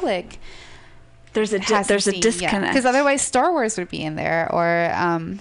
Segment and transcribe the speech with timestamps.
[0.00, 0.38] public
[1.32, 2.72] There's a di- there's a disconnect.
[2.72, 5.40] because otherwise Star Wars would be in there or um,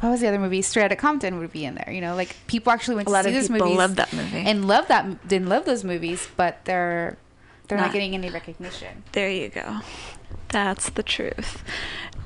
[0.00, 0.62] what was the other movie?
[0.62, 1.92] Straight Outta Compton would be in there.
[1.92, 3.96] You know, like people actually went a to lot see of those people movies love
[3.96, 4.38] that movie.
[4.38, 7.16] and love that didn't love those movies, but they're
[7.66, 9.02] they're not, Not- getting any recognition.
[9.12, 9.78] There you go.
[10.50, 11.62] That's the truth.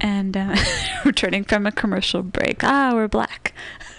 [0.01, 0.55] And uh,
[1.05, 2.63] returning from a commercial break.
[2.63, 3.53] Ah, we're black.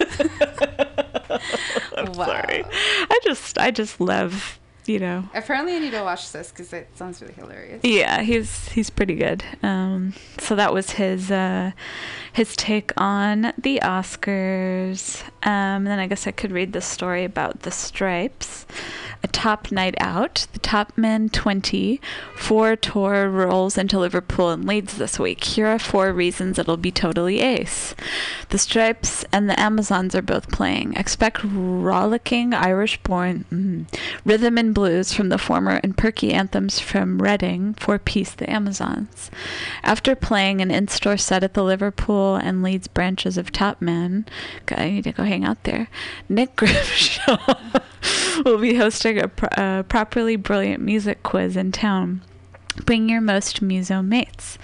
[1.96, 2.26] I'm Wow.
[2.26, 2.64] sorry.
[2.70, 5.28] I just I just love, you know.
[5.34, 7.80] Apparently, I need to watch this because it sounds really hilarious.
[7.84, 9.44] Yeah, he's he's pretty good.
[9.62, 11.72] Um, so that was his uh,
[12.34, 15.22] his take on the Oscars.
[15.46, 18.64] Um, then I guess I could read the story about the Strypes.
[19.22, 20.48] A top night out.
[20.52, 22.00] The Top Men 20
[22.34, 25.44] four tour rolls into Liverpool and Leeds this week.
[25.44, 27.94] Here are four reasons it'll be totally ace.
[28.48, 30.94] The Strypes and the Amazons are both playing.
[30.94, 37.74] Expect rollicking Irish-born mm, rhythm and blues from the former and perky anthems from Reading
[37.74, 39.30] for Peace the Amazons.
[39.82, 44.26] After playing an in-store set at the Liverpool and Leeds branches of Top Men,
[44.68, 45.88] I need to go hang out there.
[46.28, 47.54] Nick Grimshaw
[48.44, 52.22] will be hosting a, pro- a properly brilliant music quiz in town.
[52.84, 54.58] Bring your most muso mates.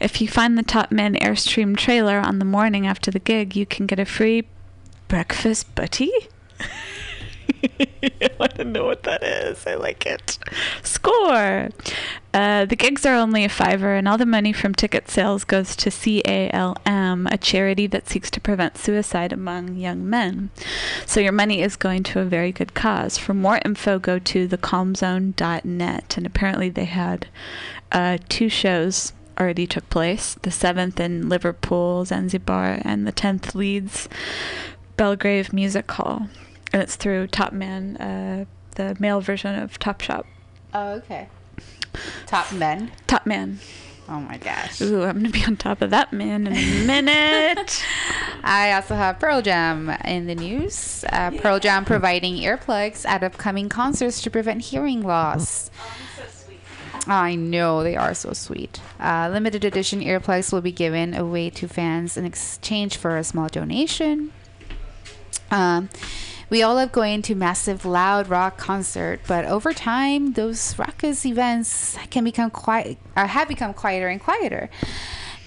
[0.00, 3.66] If you find the Top Men Airstream trailer on the morning after the gig, you
[3.66, 4.48] can get a free
[5.08, 6.12] breakfast buddy.
[7.80, 9.66] I want to know what that is.
[9.66, 10.38] I like it.
[10.82, 11.70] Score!
[12.32, 15.74] Uh, the gigs are only a fiver, and all the money from ticket sales goes
[15.76, 20.50] to CALM, a charity that seeks to prevent suicide among young men.
[21.06, 23.16] So your money is going to a very good cause.
[23.18, 26.16] For more info, go to thecalmzone.net.
[26.16, 27.28] And apparently, they had
[27.92, 34.08] uh, two shows already took place the 7th in Liverpool, Zanzibar, and the 10th Leeds
[34.96, 36.28] Belgrave Music Hall.
[36.72, 40.26] And it's through Top Man, uh, the male version of Top Shop.
[40.74, 41.28] Oh, okay.
[42.26, 42.92] Top men.
[43.06, 43.60] Top Man.
[44.08, 44.80] Oh my gosh.
[44.82, 47.84] Ooh, I'm gonna be on top of that man in a minute.
[48.44, 51.04] I also have Pearl Jam in the news.
[51.10, 55.70] Uh, Pearl Jam providing earplugs at upcoming concerts to prevent hearing loss.
[57.08, 58.80] I know they are so sweet.
[59.00, 63.48] Uh, limited edition earplugs will be given away to fans in exchange for a small
[63.48, 64.32] donation.
[65.50, 65.88] Um,
[66.48, 71.98] we all love going to massive, loud rock concert, but over time, those raucous events
[72.10, 74.70] can become quiet, uh, have become quieter and quieter.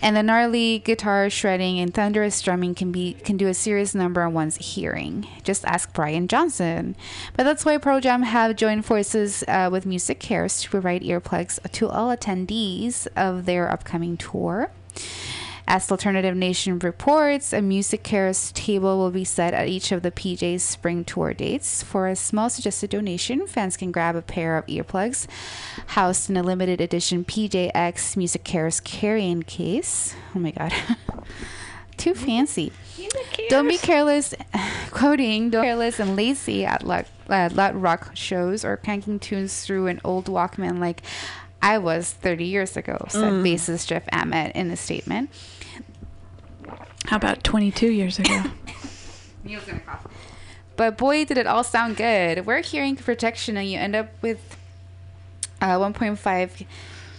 [0.02, 4.22] And the gnarly guitar shredding and thunderous drumming can be can do a serious number
[4.22, 5.28] on one's hearing.
[5.44, 6.96] Just ask Brian Johnson.
[7.36, 11.90] But that's why Pearl Jam have joined forces uh, with MusiCares to provide earplugs to
[11.90, 14.72] all attendees of their upcoming tour.
[15.72, 20.64] As Alternative Nation reports, a MusiCares table will be set at each of the PJ's
[20.64, 21.84] spring tour dates.
[21.84, 25.28] For a small suggested donation, fans can grab a pair of earplugs
[25.90, 27.72] housed in a limited edition PJX
[28.18, 30.16] MusiCares carrying case.
[30.36, 30.74] Oh my god.
[31.98, 32.72] Too fancy.
[33.50, 34.34] Don't be careless,
[34.90, 39.64] quoting, don't be careless and lazy at loud, uh, loud rock shows or cranking tunes
[39.66, 41.04] through an old Walkman like
[41.62, 45.30] I was 30 years ago, said bassist Jeff Ament in a statement.
[47.10, 48.44] How about 22 years ago?
[49.44, 50.06] Was gonna cough.
[50.76, 52.46] But boy, did it all sound good.
[52.46, 54.56] We're hearing protection, and you end up with
[55.60, 56.66] uh, 1.5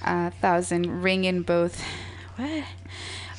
[0.05, 1.83] uh, thousand ring in both.
[2.37, 2.63] What?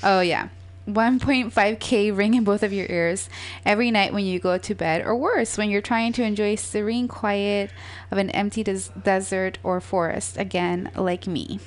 [0.04, 0.50] Oh yeah,
[0.90, 3.30] 1.5k ring in both of your ears
[3.66, 7.08] every night when you go to bed, or worse, when you're trying to enjoy serene
[7.08, 7.72] quiet
[8.12, 10.36] of an empty des- desert or forest.
[10.36, 11.62] Again, like me.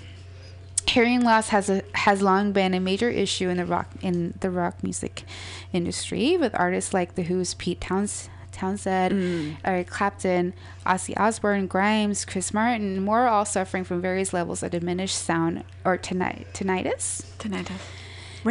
[0.87, 4.51] Hearing loss has a, has long been a major issue in the rock in the
[4.51, 5.25] rock music
[5.73, 9.57] industry, with artists like The Who's Pete Towns, Townshend, mm.
[9.65, 10.55] Eric Clapton,
[10.87, 15.65] Ozzy Osbourne, Grimes, Chris Martin, and more all suffering from various levels of diminished sound
[15.85, 17.25] or tinni- tinnitus.
[17.39, 17.71] Tonight.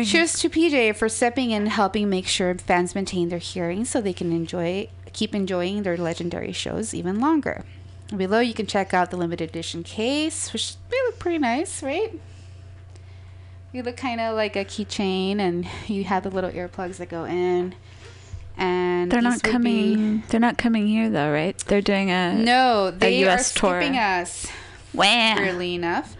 [0.05, 4.01] Cheers to PJ for stepping in and helping make sure fans maintain their hearing so
[4.01, 7.63] they can enjoy keep enjoying their legendary shows even longer.
[8.15, 12.11] Below you can check out the limited edition case, which they look pretty nice, right?
[13.71, 17.25] You look kind of like a keychain, and you have the little earplugs that go
[17.25, 17.73] in.
[18.55, 20.23] And They're not would be- coming.
[20.29, 21.57] They're not coming here though, right?
[21.57, 23.79] They're doing a No, they are US tour.
[23.81, 24.47] skipping us.
[24.93, 25.35] Wow.
[25.37, 26.15] Weirdly enough,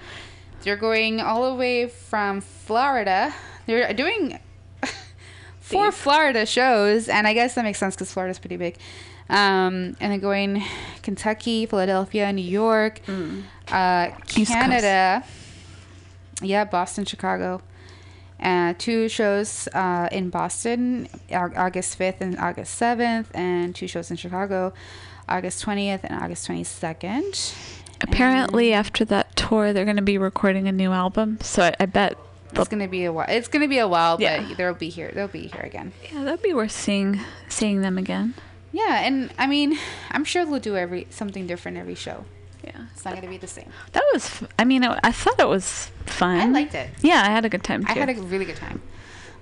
[0.63, 3.31] they're going all the way from Florida.
[3.68, 4.39] They're doing
[5.59, 8.77] four Florida shows, and I guess that makes sense because Florida's pretty big.
[9.29, 10.63] Um, and then going
[11.01, 15.23] Kentucky, Philadelphia, New York, uh, Canada.
[16.41, 17.61] Yeah, Boston, Chicago.
[18.41, 24.17] Uh, two shows uh, in Boston, August 5th and August 7th, and two shows in
[24.17, 24.73] Chicago,
[25.29, 27.55] August 20th and August 22nd.
[28.01, 31.37] Apparently, after that tour, they're going to be recording a new album.
[31.41, 32.17] So I, I bet.
[32.55, 33.25] It's gonna be a while.
[33.29, 34.45] It's gonna be a while, Yeah.
[34.47, 35.11] but they'll be here.
[35.15, 35.91] They'll be here again.
[36.11, 37.19] Yeah, that'd be worth seeing
[37.49, 38.35] seeing them again.
[38.73, 39.77] Yeah, and I mean,
[40.11, 42.25] I'm sure they'll do every something different every show.
[42.63, 43.69] Yeah, It's not gonna be the same.
[43.93, 44.41] that was.
[44.59, 46.39] I mean, I thought it was fun.
[46.39, 46.89] I liked it.
[47.01, 47.91] Yeah, I had a good time too.
[47.93, 48.81] I had a really good time.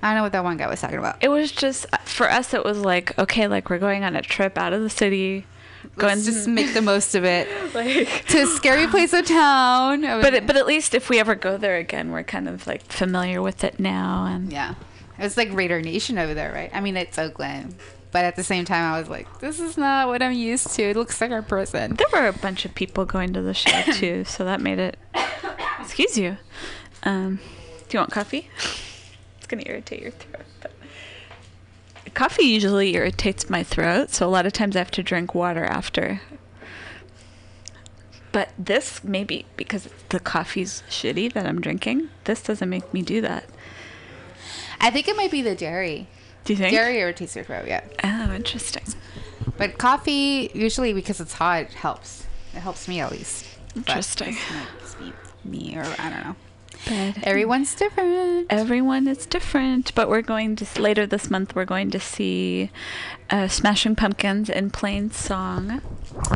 [0.04, 1.18] I don't know what that one guy was talking about.
[1.24, 2.54] it was just uh, for us.
[2.54, 5.45] It was like okay, like we're going on a trip out of the city,
[5.98, 7.48] Go Let's just make the most of it.
[7.75, 10.01] like to a scary place of town.
[10.01, 12.66] Was- But it, but at least if we ever go there again, we're kind of
[12.68, 14.25] like familiar with it now.
[14.25, 14.74] And yeah,
[15.19, 16.72] it's like Raider Nation over there, right?
[16.74, 17.75] I mean, it's Oakland,
[18.12, 20.84] but at the same time, I was like, this is not what I'm used to.
[20.84, 21.96] It looks like our person.
[21.96, 24.98] there were a bunch of people going to the show too, so that made it.
[25.80, 26.38] Excuse you.
[27.04, 27.40] Um,
[27.88, 28.50] do you want coffee?
[29.38, 30.46] It's gonna irritate your throat.
[30.62, 30.72] But
[32.13, 35.63] coffee usually irritates my throat, so a lot of times I have to drink water
[35.63, 36.22] after.
[38.31, 42.10] But this maybe because the coffee's shitty that I'm drinking.
[42.25, 43.46] This doesn't make me do that.
[44.80, 46.08] I think it might be the dairy.
[46.46, 46.72] Do you think?
[46.74, 47.84] Dairy irritates your throat, yeah.
[48.04, 48.84] Oh, interesting.
[49.58, 52.26] But coffee, usually because it's hot, it helps.
[52.54, 53.46] It helps me at least.
[53.76, 54.36] Interesting.
[55.00, 55.14] might
[55.46, 56.36] me, or I don't know.
[56.86, 58.48] But Everyone's different.
[58.50, 59.94] everyone is different.
[59.94, 61.56] But we're going to later this month.
[61.56, 62.72] We're going to see
[63.30, 65.82] uh, Smashing Pumpkins in Plainsong.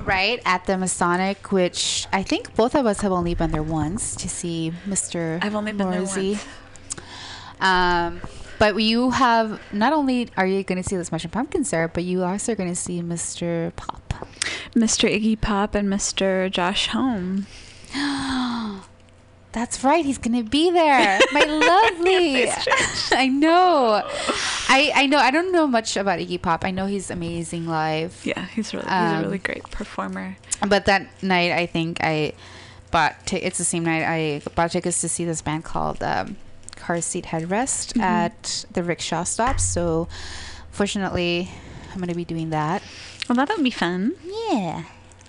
[0.04, 4.16] Right at the Masonic, which I think both of us have only been there once
[4.18, 5.44] to see Mr.
[5.44, 6.46] I've only been there once.
[7.60, 8.22] Um,
[8.60, 12.04] but you have not only are you going to see the Smashing Pumpkins there, but
[12.04, 13.76] you also are going to see Mr.
[13.76, 14.02] Pop.
[14.74, 15.10] Mr.
[15.10, 16.50] Iggy Pop and Mr.
[16.52, 17.48] Josh Homme.
[19.52, 21.18] That's right, he's going to be there.
[21.32, 22.50] My lovely.
[23.18, 24.04] I know.
[24.68, 25.18] I I know.
[25.18, 26.66] I don't know much about Iggy Pop.
[26.66, 28.22] I know he's amazing live.
[28.26, 30.36] Yeah, he's really he's Um, a really great performer.
[30.68, 32.34] But that night, I think I
[32.92, 33.16] bought.
[33.26, 36.36] T- it's the same night I bought tickets to see this band called um,
[36.86, 38.02] Car Seat Headrest Mhm.
[38.02, 39.60] at the rickshaw stop.
[39.60, 40.08] So,
[40.72, 41.50] fortunately,
[41.92, 42.84] I'm going to be doing that.
[43.28, 44.14] Well, that'll be fun.
[44.52, 44.84] Yeah.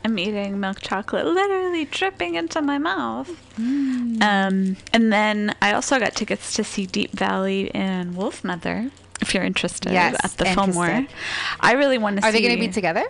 [0.04, 3.30] I'm eating milk chocolate, literally dripping into my mouth.
[3.58, 4.22] Mm.
[4.22, 8.90] Um, and then I also got tickets to see Deap Vally and Wolfmother.
[9.20, 10.86] If you're interested, Yes, at the Fillmore.
[10.88, 11.16] interested.
[11.58, 12.28] I really want to see.
[12.28, 13.04] Are they going to be together?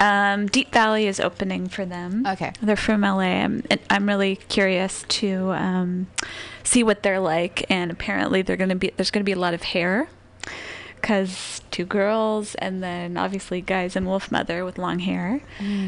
[0.00, 2.26] Um, Deap Vally is opening for them.
[2.26, 2.52] Okay.
[2.62, 3.18] They're from LA.
[3.18, 6.08] I'm, and I'm really curious to um,
[6.64, 7.66] see what they're like.
[7.70, 10.08] And apparently, they're to be there's going to be a lot of hair,
[11.00, 15.40] because two girls, and then obviously guys and Wolfmother with long hair.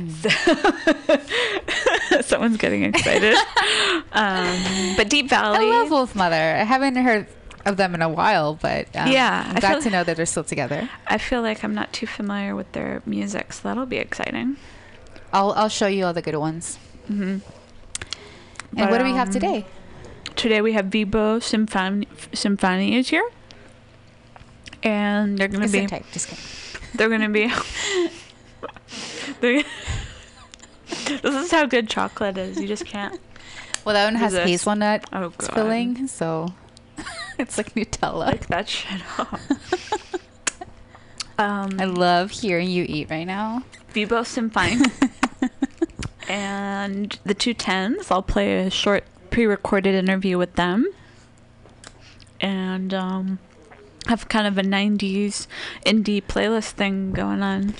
[0.09, 0.29] So
[2.23, 3.35] someone's getting excited.
[4.13, 5.59] um, but Deap Vally.
[5.59, 6.61] I love Wolfmother.
[6.61, 7.27] I haven't heard
[7.65, 10.27] of them in a while, but um, Yeah, I'm I glad to know that they're
[10.27, 10.89] still together.
[11.07, 14.57] I feel like I'm not too familiar with their music, so that'll be exciting.
[15.33, 16.79] I'll I'll show you all the good ones.
[17.11, 17.23] Mm-hmm.
[17.23, 17.43] And
[18.75, 19.65] But, what do we have um, today?
[20.37, 23.29] Today we have Vibo Simfani Symphony is here,
[24.83, 26.05] and they're gonna be tight.
[26.13, 26.91] Just kidding.
[26.97, 27.53] they're gonna be.
[29.41, 29.63] they're,
[30.89, 32.61] this is how good chocolate is.
[32.61, 33.21] You just can't.
[33.85, 34.49] Well, that one has Resist.
[34.49, 35.55] hazelnut Oh god.
[35.55, 36.53] filling, so
[37.43, 38.19] it's like Nutella.
[38.19, 39.41] Like that shit up.
[41.39, 43.65] um, I love hearing you eat right now.
[43.93, 44.91] Vibo Simfani.
[46.29, 48.11] and the two tens.
[48.11, 50.87] I'll play a short pre-recorded interview with them,
[52.41, 53.39] and um,
[54.07, 55.47] have kind of a '90s
[55.85, 57.75] indie playlist thing going on.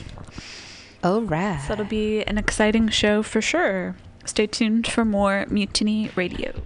[1.05, 1.61] Oh, right.
[1.67, 3.97] So it'll be an exciting show for sure.
[4.25, 6.63] Stay tuned for more Mutiny Radio.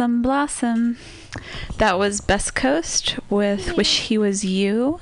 [0.00, 0.96] Awesome Blossom.
[1.76, 4.98] That was Best Coast with Wish He Was You.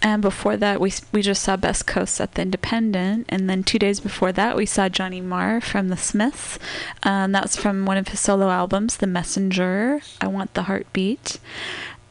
[0.00, 3.78] And before that, we we just saw Best Coast at the Independent, and then two
[3.78, 6.58] days before that, we saw Johnny Marr from the Smiths.
[7.02, 10.00] Um, that was from one of his solo albums, The Messenger.
[10.22, 11.38] I Want the Heartbeat.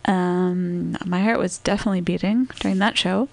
[0.07, 3.29] Um, my heart was definitely beating during that show.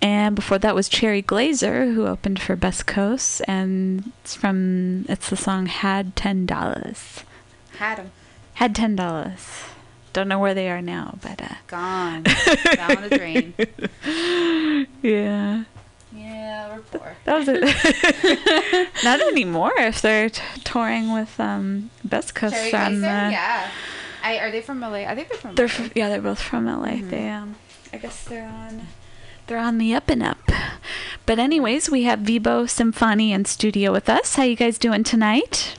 [0.00, 5.28] And before that was Cherry Glazerr, who opened for Best Coast, and it's from it's
[5.28, 7.24] the song "Had Ten Dollars."
[7.78, 8.10] Had them.
[8.54, 9.64] Had ten dollars.
[10.12, 12.22] Don't know where they are now, but uh, Gone.
[12.22, 13.52] Down the drain.
[15.02, 15.64] yeah,
[16.14, 17.16] Yeah, we're poor.
[17.24, 18.88] that was it.
[19.04, 19.72] Not anymore.
[19.76, 23.68] If they're t- touring with um, Best Coast Cherry on the, Yeah.
[24.22, 25.04] I, are they from LA?
[25.04, 25.72] I think they're from they're LA.
[25.84, 26.88] f- yeah, they're both from LA.
[26.96, 27.10] Mhm.
[27.10, 27.56] They um,
[27.92, 28.88] I guess they're on.
[29.46, 30.38] They're on the up and up.
[31.26, 34.34] But anyways, we have Vibo Simfani in studio with us.
[34.36, 35.76] How you guys doing tonight?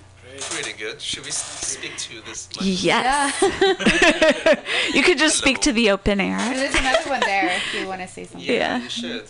[0.53, 1.01] Really good.
[1.01, 2.49] Should we speak to this?
[2.55, 2.83] mic?
[2.83, 3.41] Yes.
[3.41, 4.61] Yeah.
[4.93, 6.37] you could just speak to the open air.
[6.37, 8.49] there's another one there if you want to say something.
[8.49, 8.81] Yeah.
[8.81, 9.23] you should.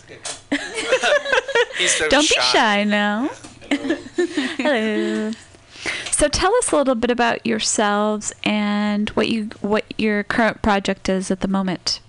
[1.78, 3.30] He's very Don't be shy now.
[3.70, 5.32] Hello.
[6.10, 11.08] So tell us a little bit about yourselves and what you what your current project
[11.08, 12.00] is at the moment.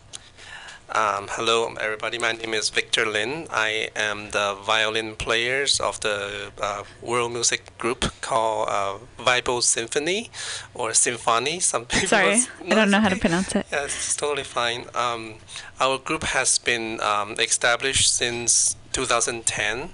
[0.91, 2.17] Um, hello, everybody.
[2.17, 3.45] My name is Victor Lin.
[3.51, 10.29] I am the violin players of the uh, world music group called uh, Vibo Simfani
[10.73, 11.59] or Symphony.
[11.59, 12.07] Some people.
[12.07, 13.67] Sorry, I don't know how to pronounce it.
[13.71, 14.85] Yeah, it's totally fine.
[14.95, 15.35] Um,
[15.79, 19.91] our group has been um, established since 2010,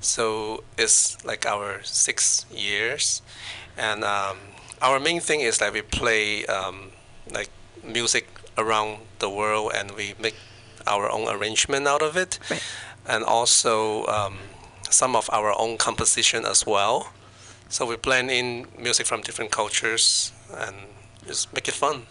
[0.00, 3.22] so it's like our six years,
[3.76, 4.36] and um,
[4.80, 6.92] our main thing is that we play um,
[7.28, 7.50] like
[7.82, 10.34] music around the world, and we make
[10.86, 12.62] our own arrangement out of it, Right.
[13.06, 14.38] and also um,
[14.90, 17.12] some of our own composition as well.
[17.68, 20.76] So we blend in music from different cultures and
[21.26, 22.02] just make it fun.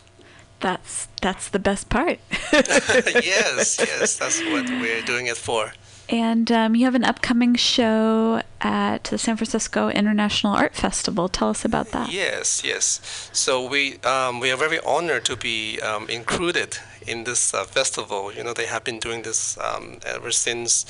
[0.59, 2.19] That's that's the best part.
[2.53, 5.73] yes, yes, that's what we're doing it for.
[6.09, 11.27] And um, you have an upcoming show at the San Francisco International Art Festival.
[11.27, 12.11] Tell us about that.
[12.11, 13.29] Yes, yes.
[13.33, 18.31] So we um, we are very honored to be um, included in this uh, festival.
[18.33, 20.85] You know, they have been doing this um, ever since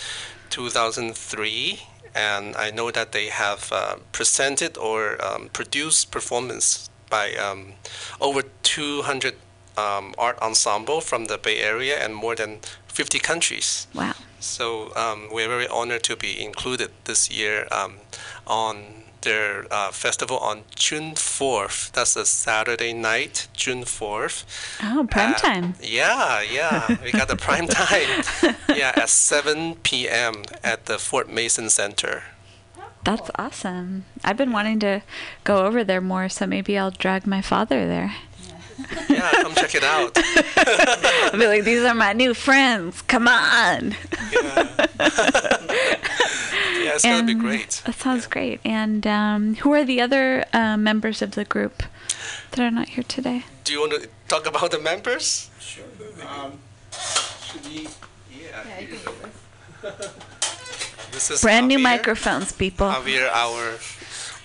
[0.50, 1.80] 2003,
[2.14, 7.74] and I know that they have uh, presented or um, produced performance by um,
[8.20, 9.36] over 200
[9.78, 13.88] um, art ensemble from the Bay Area and more than 50 countries.
[13.94, 14.14] Wow.
[14.40, 17.96] So um, we're very honored to be included this year um,
[18.46, 18.84] on
[19.22, 21.92] their uh, festival on June 4th.
[21.92, 24.46] That's a Saturday night, June 4th.
[24.84, 25.74] Oh, prime Uh, time.
[25.82, 26.98] Yeah, yeah.
[27.04, 28.24] We got the prime time.
[28.70, 30.44] Yeah, at 7 p.m.
[30.64, 32.24] at the Fort Mason Center.
[33.04, 34.06] That's awesome.
[34.24, 35.02] I've been wanting to
[35.44, 38.14] go over there more, so maybe I'll drag my father there.
[39.10, 40.18] Yeah, come check it out.
[40.18, 43.02] I'll be like, these are my new friends.
[43.04, 43.96] Come on.
[44.32, 44.70] Yeah,
[46.80, 47.82] yeah it's going to be And great.
[47.86, 48.60] That sounds great.
[48.64, 51.84] And um, who are the other uh, members of the group
[52.52, 53.46] that are not here today?
[53.64, 55.50] Do you want to talk about the members?
[55.60, 55.86] Sure.
[56.28, 56.60] Um,
[56.92, 57.88] should we?
[58.32, 58.64] Yeah.
[58.68, 60.14] Yeah, you this.
[61.12, 62.88] This is Brand new microphones, people.
[62.88, 63.80] Javier, our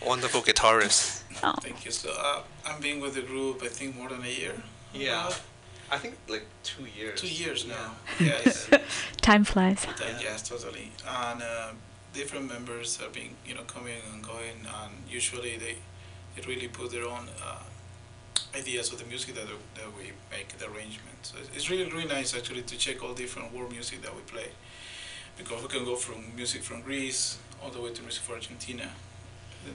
[0.07, 1.23] wonderful guitarist.
[1.42, 1.90] Oh, Thank you.
[1.90, 3.62] So uh, I'm being with the group.
[3.62, 4.55] I think more than a year.
[4.94, 5.27] Yeah.
[5.27, 5.35] Uh,
[5.90, 7.20] I think like two years.
[7.20, 7.92] two years now.
[8.18, 8.68] Yes.
[9.20, 9.87] time flies.
[10.20, 10.90] Yes, totally.
[11.07, 11.72] And uh,
[12.14, 15.77] different members have been, you know, coming and going, and usually they,
[16.35, 17.59] they really put their own uh,
[18.57, 21.18] ideas of the music that, that we make, the arrangement.
[21.22, 24.22] So it's- it's really, really nice actually to check all different world music that we
[24.22, 24.48] play,
[25.37, 28.88] because we can go from music from Greece all the way to music from Argentina.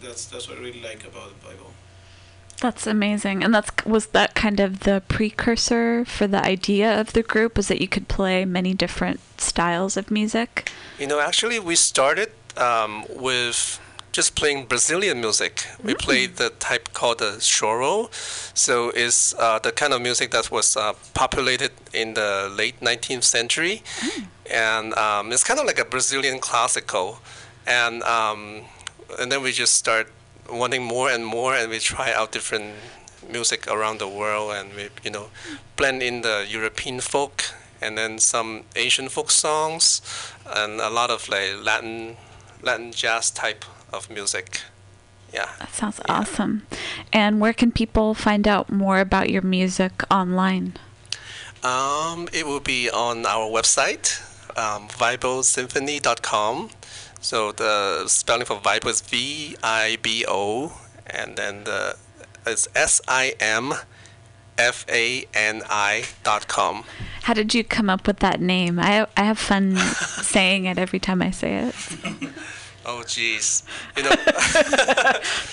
[0.02, 1.70] That's that's what I really like about the Vibo.
[2.62, 3.44] That's amazing.
[3.44, 7.68] And that's was that kind of the precursor for the idea of the group was
[7.68, 10.72] that you could play many different styles of music.
[10.98, 13.80] You know, actually, we started um, with
[14.12, 15.68] just playing Brazilian music.
[15.84, 18.12] We played the type called the choro.
[18.58, 23.24] So it's uh, the kind of music that was uh, populated in the late 19th
[23.24, 23.84] century.
[24.52, 27.20] And um, it's kind of like a Brazilian classical.
[27.68, 28.64] And, um,
[29.20, 30.12] and then we just start
[30.50, 32.76] wanting more and more, and we try out different
[33.32, 35.30] music around the world, and we, you know,
[35.76, 37.44] blend in the European folk
[37.82, 40.02] and then some Asian folk songs,
[40.46, 42.18] and a lot of like Latin,
[42.64, 44.62] Latin jazz type of music.
[45.34, 45.50] Yeah.
[45.60, 46.16] That sounds Yeah.
[46.16, 46.66] awesome.
[47.14, 50.74] And where can people find out more about your music online?
[51.64, 54.22] Um, it will be on our website,
[54.58, 56.70] um, vibosimfani.com.
[57.28, 60.72] So the spelling for Vibo is V I B O,
[61.06, 61.98] and then the
[62.46, 63.74] It's S I M
[64.58, 66.86] F A N I dot com.
[67.24, 68.80] How did you come up with that name?
[68.80, 69.76] I I have fun
[70.24, 71.76] saying it every time I say it.
[72.90, 73.64] Oh, geez.
[73.98, 74.10] You know,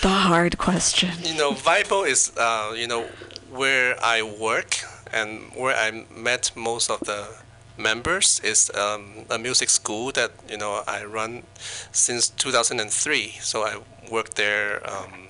[0.01, 1.11] The hard question.
[1.21, 3.09] you know, Vibo is, uh, you know,
[3.51, 4.77] where I work
[5.11, 7.27] and where I met most of the
[7.77, 11.43] members is um, a music school that, you know, I run
[11.91, 13.35] since 2003.
[13.41, 13.77] So I
[14.11, 15.27] work there um,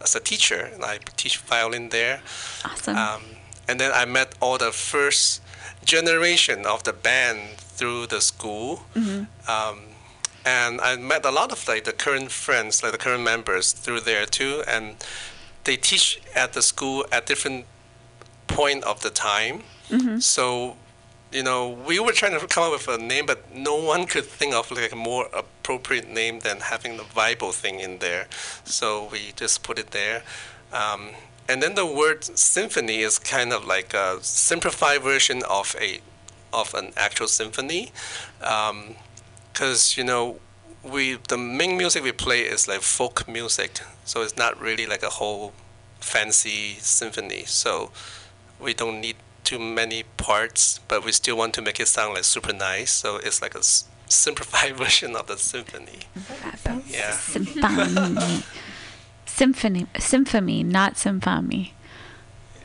[0.00, 2.20] as a teacher and I teach violin there.
[2.64, 2.96] Awesome.
[2.96, 3.22] Um,
[3.68, 5.40] and then I met all the first
[5.84, 8.82] generation of the band through the school.
[9.48, 9.80] Um,
[10.46, 14.00] and I met a lot of like the current friends, like the current members through
[14.00, 14.62] there too.
[14.68, 14.96] And
[15.64, 17.64] they teach at the school at different
[18.46, 19.62] point of the time.
[20.20, 20.76] So,
[21.34, 24.24] you know, we were trying to come up with a name, but no one could
[24.24, 28.28] think of like a more appropriate name than having the Vibo thing in there.
[28.64, 30.22] So we just put it there.
[30.72, 31.10] Um,
[31.48, 36.00] and then the word symphony is kind of like a simplified version of a
[36.52, 37.90] of an actual symphony,
[38.38, 40.38] because you know
[40.84, 45.02] we the main music we play is like folk music, so it's not really like
[45.02, 45.52] a whole
[45.98, 47.44] fancy symphony.
[47.44, 47.90] So
[48.60, 49.13] we don't need
[49.44, 52.90] too many parts, but we still want to make it sound like super nice.
[52.92, 56.00] So it's like a s- simplified version of the symphony.
[56.88, 57.12] Yeah.
[57.12, 58.42] Symphony.
[59.26, 59.86] Symphony.
[59.98, 61.74] Symphony, not symphony.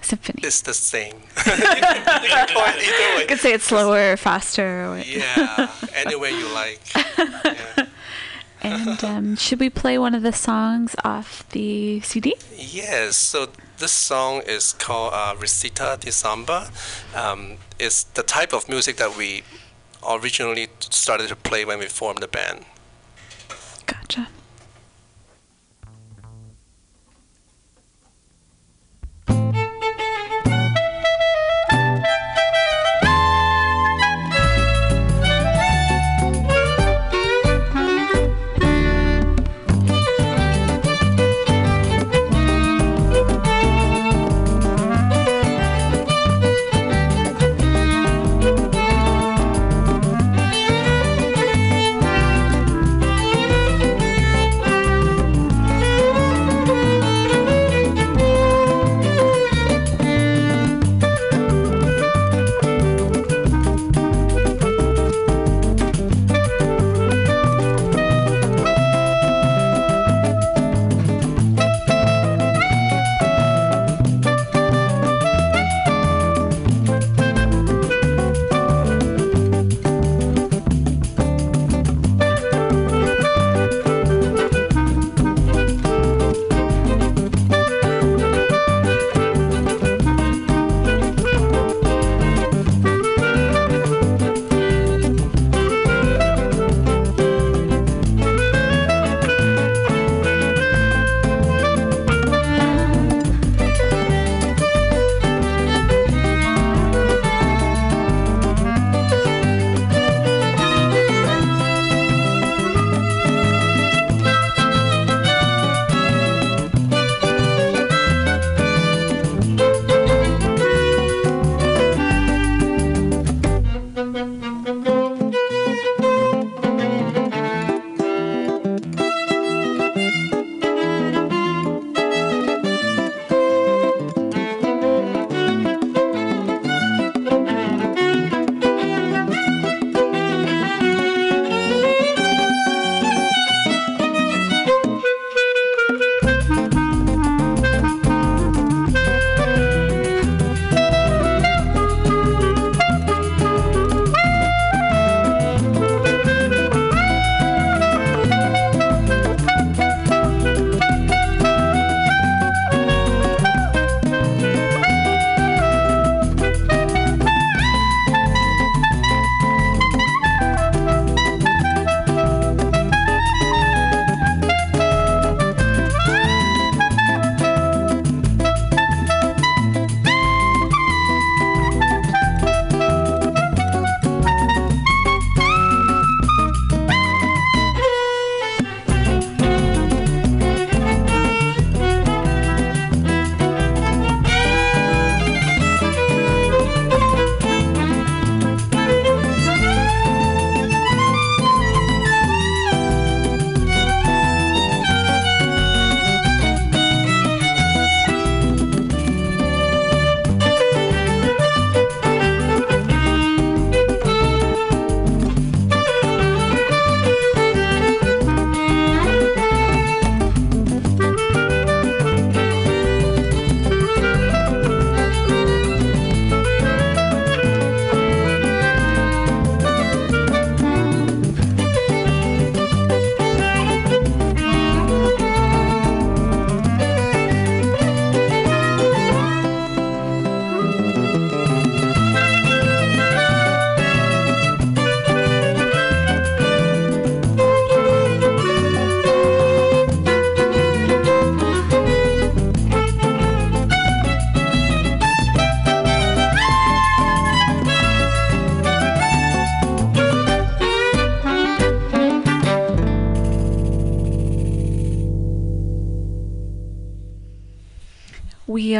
[0.02, 0.40] Symphony.
[0.44, 1.16] It's the same.
[1.16, 3.22] you, can, you can call either way.
[3.22, 4.86] You could say it slower or faster.
[4.88, 6.80] Or Yeah, any way you like.
[7.18, 7.86] Yeah.
[8.62, 12.36] And um, should we play one of the songs off the CD?
[12.56, 16.70] Yes, so this song is called uh, Receita de Samba.
[17.16, 19.44] Um, it's the type of music that we
[20.08, 22.66] originally started to play when we formed the band.
[23.86, 24.28] Gotcha.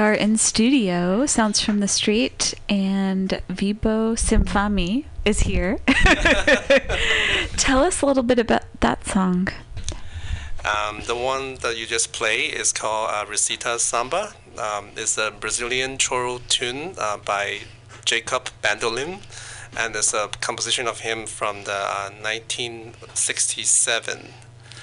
[0.10, 5.78] Are in studio, Sounds from the Street, and Vibo Simfani is here.
[7.58, 9.50] Tell us a little bit about that song.
[10.66, 14.34] Um, the one that you just play is called uh, Receita Samba.
[14.58, 17.60] Um, it's a Brazilian choro tune uh, by
[18.04, 19.20] Jacob Bandolim,
[19.78, 24.34] and it's a composition of him from the uh, 1967.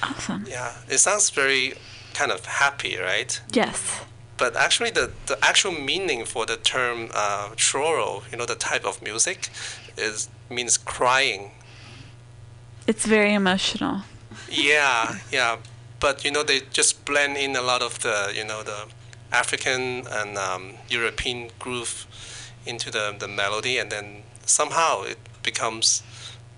[0.05, 0.47] Awesome.
[0.49, 1.75] Yeah, it sounds very
[2.15, 3.41] kind of happy, right?
[3.53, 4.06] Yes.
[4.39, 8.85] But actually, the, the actual meaning for the term uh, choro, you know, the type
[8.85, 9.49] of music,
[9.97, 11.53] is means crying.
[12.87, 14.03] It's very emotional.
[14.51, 15.57] Yeah, yeah.
[15.99, 18.87] But you know, they just blend in a lot of the, you know, the
[19.33, 22.07] African and um, European groove
[22.67, 26.03] into the, the melody, and then somehow it becomes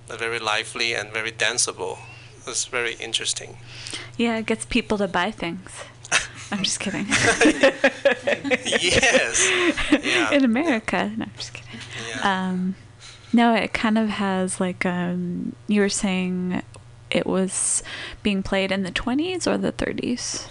[0.08, 1.98] very lively and very danceable.
[2.46, 3.58] It's very interesting.
[4.16, 5.70] Yeah, it gets people to buy things.
[6.50, 7.06] I'm just kidding.
[8.66, 9.48] yes.
[10.02, 10.30] Yeah.
[10.32, 11.12] In America.
[11.16, 11.80] No, I'm just kidding.
[12.08, 12.48] Yeah.
[12.48, 12.74] Um,
[13.32, 16.62] no, it kind of has like um, you were saying
[17.10, 17.82] it was
[18.22, 20.46] being played in the 20s or the 30s.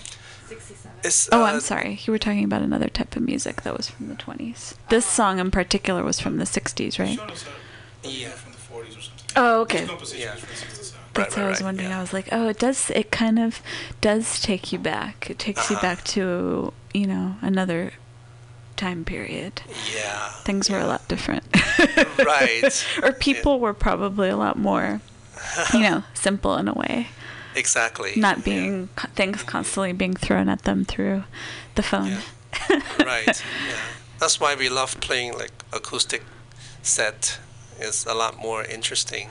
[1.03, 1.99] It's, Oh, uh, I'm sorry.
[2.05, 4.75] You were talking about another type of music that was from the 20s.
[4.89, 7.17] This song in particular was from the 60s, right?
[7.17, 7.45] Shown us
[8.03, 8.29] a- Yeah.
[8.29, 9.25] from the 40s or something.
[9.35, 9.85] Oh, okay.
[10.17, 10.35] Yeah.
[11.19, 11.33] Is from 67.
[11.33, 11.89] That's Right, what I was wondering.
[11.89, 11.97] yeah.
[11.97, 12.89] I was like, oh, it does.
[12.91, 13.61] It kind of
[14.01, 15.29] does take you back.
[15.29, 15.85] It takes you Uh-huh.
[15.87, 17.93] back to you know another
[18.75, 19.61] time period.
[19.95, 20.29] Yeah.
[20.43, 21.43] Things were a lot different.
[22.17, 22.85] Right.
[23.03, 25.01] or people were probably a lot more,
[25.73, 27.07] you know, simple in a way.
[27.55, 28.13] Exactly.
[28.15, 31.23] Not being co- things constantly being thrown at them through
[31.73, 32.17] the phone.
[32.69, 32.81] Yeah.
[33.05, 33.25] right.
[33.67, 33.75] Yeah.
[34.19, 36.21] That's why we love playing like acoustic
[36.83, 37.39] set.
[37.79, 39.29] It's a lot more interesting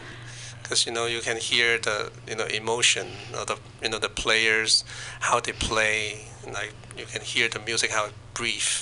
[0.67, 4.09] because you know you can hear the you know emotion of the you know the
[4.09, 4.85] players
[5.21, 8.75] how they play and like you can hear the music how it breathe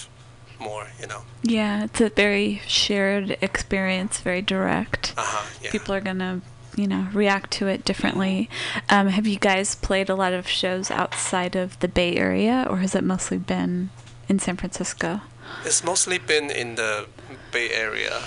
[0.59, 5.13] more you know Yeah, it's a very shared experience, very direct.
[5.17, 6.41] uh-huh yeah People are gonna,
[6.75, 8.49] you know, react to it differently.
[8.89, 12.79] Um, have you guys played a lot of shows outside of the Bay Area, or
[12.79, 13.91] has it mostly been
[14.29, 15.21] in San Francisco?
[15.67, 17.07] It's mostly been in the
[17.53, 18.23] Bay Area.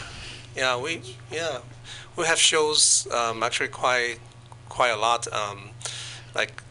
[0.56, 1.60] Yeah, we yeah
[2.18, 4.20] we have shows um, actually quite
[4.70, 5.32] quite a lot.
[5.32, 5.70] Um,
[6.36, 6.64] like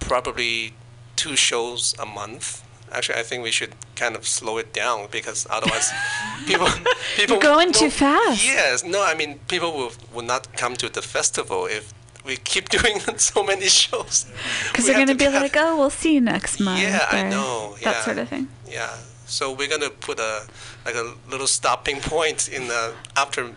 [0.00, 0.74] probably
[1.16, 2.64] two shows a month.
[2.90, 5.92] Actually, I think we should kind of slow it down because otherwise,
[6.46, 6.68] people
[7.16, 8.44] people You're going too fast.
[8.44, 11.92] Yes, no, I mean people will will not come to the festival if
[12.24, 14.26] we keep doing so many shows.
[14.68, 17.28] Because they're gonna to be cut- like, "Oh, we'll see you next month." Yeah, I
[17.28, 18.48] know, That sort of thing.
[18.68, 18.96] Yeah.
[19.26, 20.46] So we're gonna put a
[20.86, 23.52] like a little stopping point in the after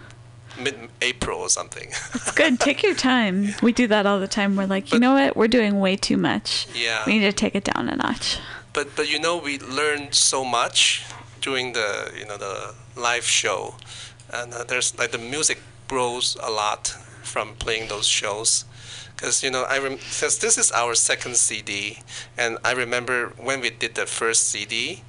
[0.59, 1.89] mid-April or something.
[2.13, 2.59] It's good.
[2.59, 3.53] Take your time.
[3.61, 4.55] We do that all the time.
[4.55, 5.35] We're like, you But- know what?
[5.37, 6.67] We're doing way too much.
[6.75, 7.03] Yeah.
[7.05, 8.37] We need to take it down a notch.
[8.73, 11.03] but but you know we learned so much
[11.41, 13.75] during the you know the live show,
[14.31, 16.87] and uh, there's like the music grows a lot
[17.23, 18.65] from playing those shows.
[19.15, 21.99] Because you know, I rem- cause this is our second CD,
[22.37, 25.03] and I remember when we did the first CD,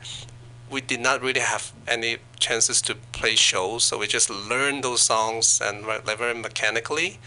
[0.72, 5.02] we did not really have any chances to play shows, so we just learned those
[5.02, 7.18] songs and like very mechanically,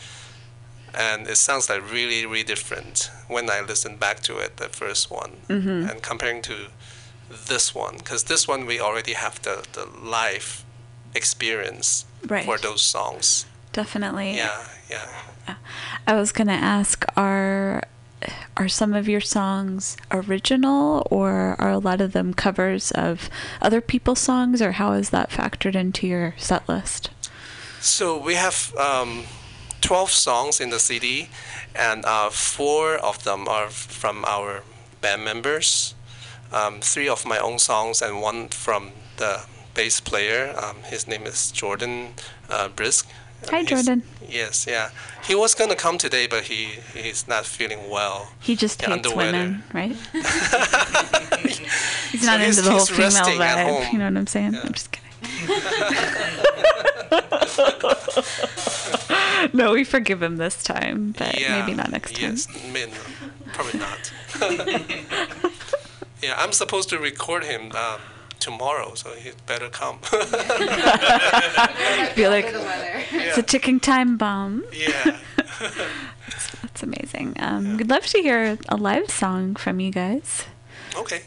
[0.93, 5.11] and it sounds like really really different when I listen back to it, the first
[5.11, 5.89] one, mm-hmm.
[5.89, 6.55] and comparing to
[7.47, 10.63] this one, because this one we already have the the live
[11.13, 12.45] experience Right.
[12.45, 13.45] for those songs.
[13.71, 14.35] Definitely.
[14.35, 15.55] Yeah, yeah.
[16.07, 17.83] I was gonna ask, are
[18.57, 23.29] are some of your songs original, or are a lot of them covers of
[23.61, 27.09] other people's songs, or how is that factored into your set list?
[27.81, 29.25] So we have um,
[29.81, 31.29] 12 songs in the CD,
[31.75, 34.63] and uh, four of them are from our
[35.01, 35.93] band members,
[36.51, 40.55] um, three of my own songs, and one from the bass player.
[40.57, 42.13] Um, his name is Jordan
[42.49, 43.07] uh, Brisk.
[43.49, 44.03] Hi, He's- Jordan.
[44.27, 44.89] Yes, yeah.
[45.27, 48.31] He was gonna come today, but he he's not feeling well.
[48.39, 49.95] He just Yeah, hates women, right?
[52.11, 53.91] He's So not he's- into the whole female vibe.
[53.93, 54.53] You know what I'm saying?
[54.53, 54.61] Yeah.
[54.63, 55.01] I'm just kidding.
[59.53, 62.31] no, we forgive him this time, but yeah, maybe not next time.
[62.31, 62.47] Yes,
[63.53, 64.11] probably not.
[66.23, 67.99] yeah, I'm supposed to record him um,
[68.39, 69.99] tomorrow, so he'd better come.
[72.15, 72.45] Be like,
[73.11, 74.63] it's a ticking time bomb.
[74.71, 75.17] yeah.
[76.61, 77.35] That's amazing.
[77.39, 80.45] Um, We'd love to hear a live song from you guys.
[80.97, 81.21] Okay.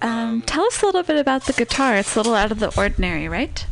[0.00, 1.96] Um, tell us a little bit about the guitar.
[1.96, 3.64] It's a little out of the ordinary, right?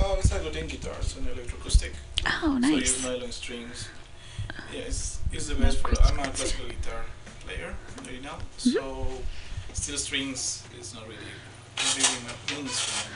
[0.00, 0.94] Oh, it's a Godin guitar.
[1.00, 1.92] It's an electroacoustic.
[2.26, 2.72] Oh, So you nice.
[2.80, 3.88] use nylon strings.
[4.72, 5.88] Yeah, it's, it's the best for.
[6.02, 7.04] I'm a classical guitar
[7.44, 7.74] player
[8.06, 8.38] right now.
[8.58, 8.70] Mm-hmm.
[8.70, 9.06] So
[9.72, 11.16] steel strings is not really
[11.96, 13.08] really an instrument.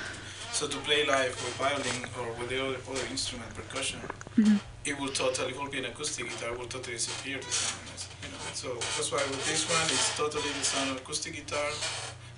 [0.52, 4.00] So to play live with violin or with the other, other instrument, percussion,
[4.36, 4.56] mm-hmm.
[4.84, 7.80] it will totally, it will be an acoustic guitar, will totally disappear the sound.
[8.22, 11.68] You know, so that's why with this one, it's totally the sound of acoustic guitar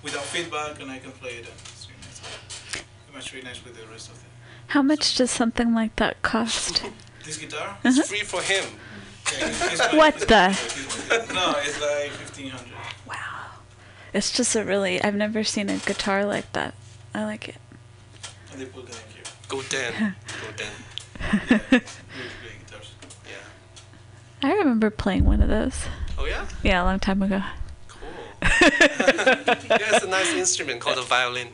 [0.01, 1.45] without feedback, and I can play it.
[1.45, 2.19] And it's really nice.
[2.71, 4.31] Pretty much really nice with the rest of it.
[4.67, 6.83] How much does something like that cost?
[7.23, 7.67] This guitar?
[7.69, 7.89] Uh-huh.
[7.89, 8.63] It's free for him.
[9.39, 9.49] Yeah,
[9.97, 10.53] What the?
[10.53, 12.73] one- No, it's like fifteen hundred.
[13.07, 13.44] Wow.
[14.15, 16.73] It's just a really, I've never seen a guitar like that.
[17.13, 17.57] I like it.
[18.55, 19.23] They put that here.
[19.49, 20.15] Go Dan.
[20.41, 20.71] Go Dan.
[21.51, 22.93] Yeah, really great guitars.
[23.27, 24.49] Yeah.
[24.49, 25.83] I remember playing one of those.
[26.17, 26.47] Oh yeah.
[26.63, 27.41] Yeah, a long time ago.
[27.89, 27.99] Cool.
[28.41, 31.49] yeah, it's a nice instrument called a violin.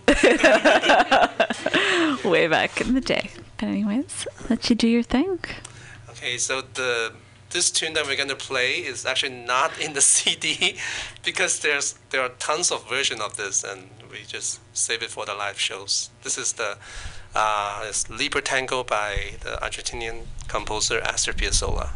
[2.23, 3.31] Way back in the day.
[3.57, 5.39] But anyways, let you do your thing.
[6.11, 7.13] Okay, so the
[7.51, 10.77] this tune that we're gonna play is actually not in the CD
[11.23, 15.25] because there's there are tons of version of this and we just save it for
[15.25, 16.09] the live shows.
[16.23, 16.77] This is the
[17.33, 17.91] uh,
[18.43, 21.91] Tango by the Argentinian composer Astor Piazzolla.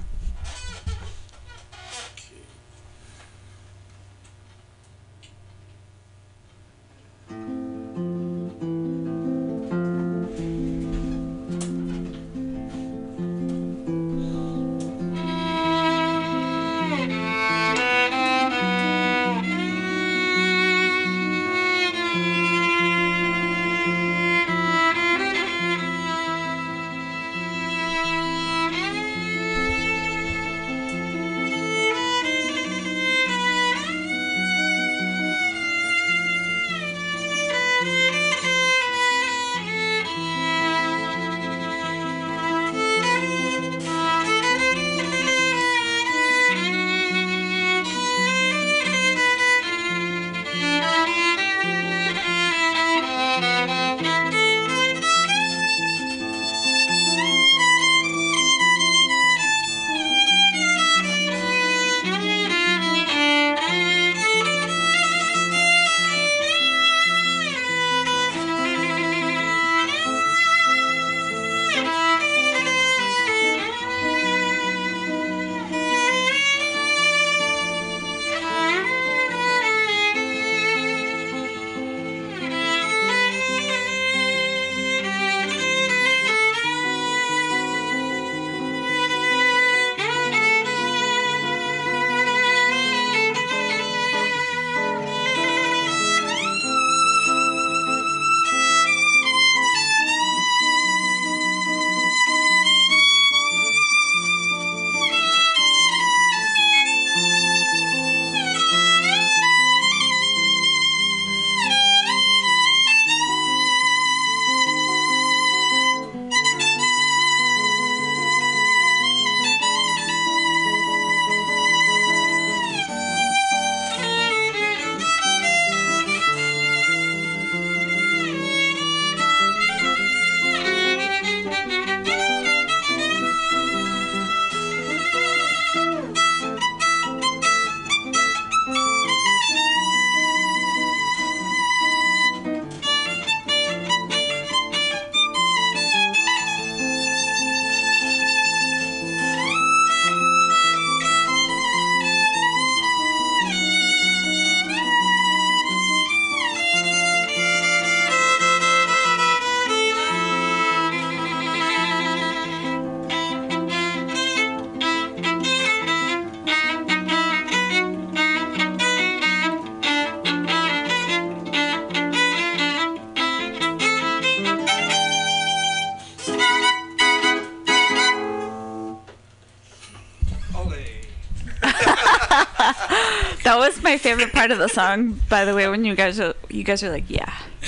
[183.95, 186.83] My favorite part of the song, by the way, when you guys are you guys
[186.83, 187.31] are like, Yeah,
[187.61, 187.67] Yeah.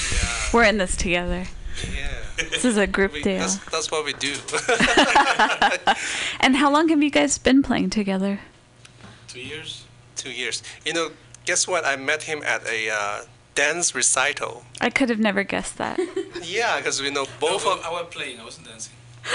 [0.53, 1.45] we're in this together.
[1.93, 2.09] Yeah.
[2.51, 3.39] This is a group We, deal.
[3.39, 4.33] that's, that's what we do.
[6.41, 8.39] And how long have you guys been playing together?
[9.27, 9.85] Two years.
[10.15, 10.61] Two years.
[10.85, 11.09] You know,
[11.45, 11.85] guess what?
[11.85, 13.21] I met him at a uh,
[13.55, 14.65] dance recital.
[14.81, 15.99] I could have never guessed that.
[16.43, 17.85] Yeah, because we know both I, of.
[17.85, 18.39] I was playing.
[18.39, 18.93] I wasn't dancing.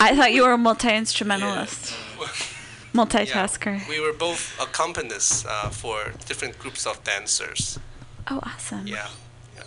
[0.00, 1.96] I thought you were a multi instrumentalist, Yeah.
[2.92, 3.80] Multitasker.
[3.80, 7.78] Yeah, we were both accompanists uh, for different groups of dancers.
[8.30, 8.86] Oh, awesome.
[8.86, 9.08] Yeah.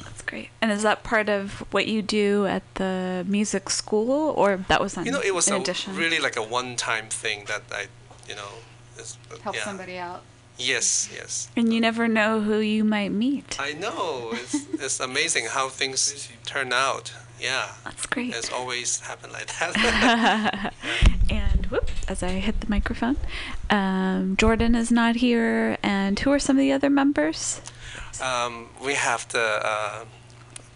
[0.03, 0.49] That's great.
[0.61, 4.97] And is that part of what you do at the music school, or that was
[4.97, 5.59] on You know, it was a,
[5.91, 7.87] really like a one-time thing that I,
[8.27, 8.49] you know,
[8.97, 9.63] is, Help yeah.
[9.63, 10.21] somebody out.
[10.57, 11.49] Yes, yes.
[11.55, 13.57] And you never know who you might meet.
[13.59, 14.29] I know.
[14.33, 17.13] It's, it's amazing how things turn out.
[17.39, 17.67] Yeah.
[17.83, 18.33] That's great.
[18.33, 20.73] It's always happened like that.
[21.29, 23.17] and whoop, as I hit the microphone,
[23.69, 25.77] um, Jordan is not here.
[25.83, 27.61] And who are some of the other members?
[28.23, 30.05] um, we have the uh,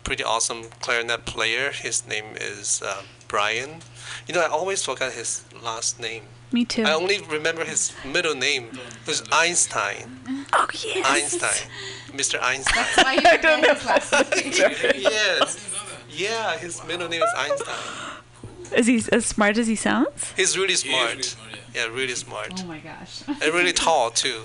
[0.03, 1.71] pretty awesome clarinet player.
[1.71, 3.79] His name is uh, Brian.
[4.27, 6.23] You know, I always forgot his last name.
[6.51, 6.83] Me too.
[6.83, 8.69] I only remember his middle name.
[9.05, 10.19] It's Einstein.
[10.51, 11.05] oh yes.
[11.05, 11.69] Einstein.
[12.11, 12.41] Mr.
[12.41, 12.85] Einstein.
[12.95, 14.93] Why you forget his last name?
[14.97, 15.68] yes.
[16.19, 17.75] Yeah, his middle name is Einstein.
[18.75, 20.33] Is he as smart as he sounds?
[20.35, 21.09] He's really He smart.
[21.11, 21.85] really smart, yeah.
[21.87, 22.51] Yeah, really smart.
[22.63, 23.23] Oh my gosh.
[23.27, 24.41] And really tall too.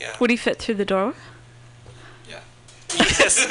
[0.00, 0.14] Yeah.
[0.20, 1.14] Would he fit through the door?
[2.28, 2.40] Yeah.
[3.18, 3.46] Yes.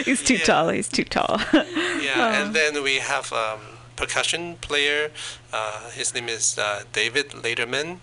[0.04, 0.44] He's too Yeah.
[0.44, 0.68] tall.
[0.70, 1.40] He's too tall.
[1.52, 3.60] yeah, and then we have um,
[3.96, 5.10] percussion player.
[5.52, 7.98] Uh, his name is uh, David Lederman.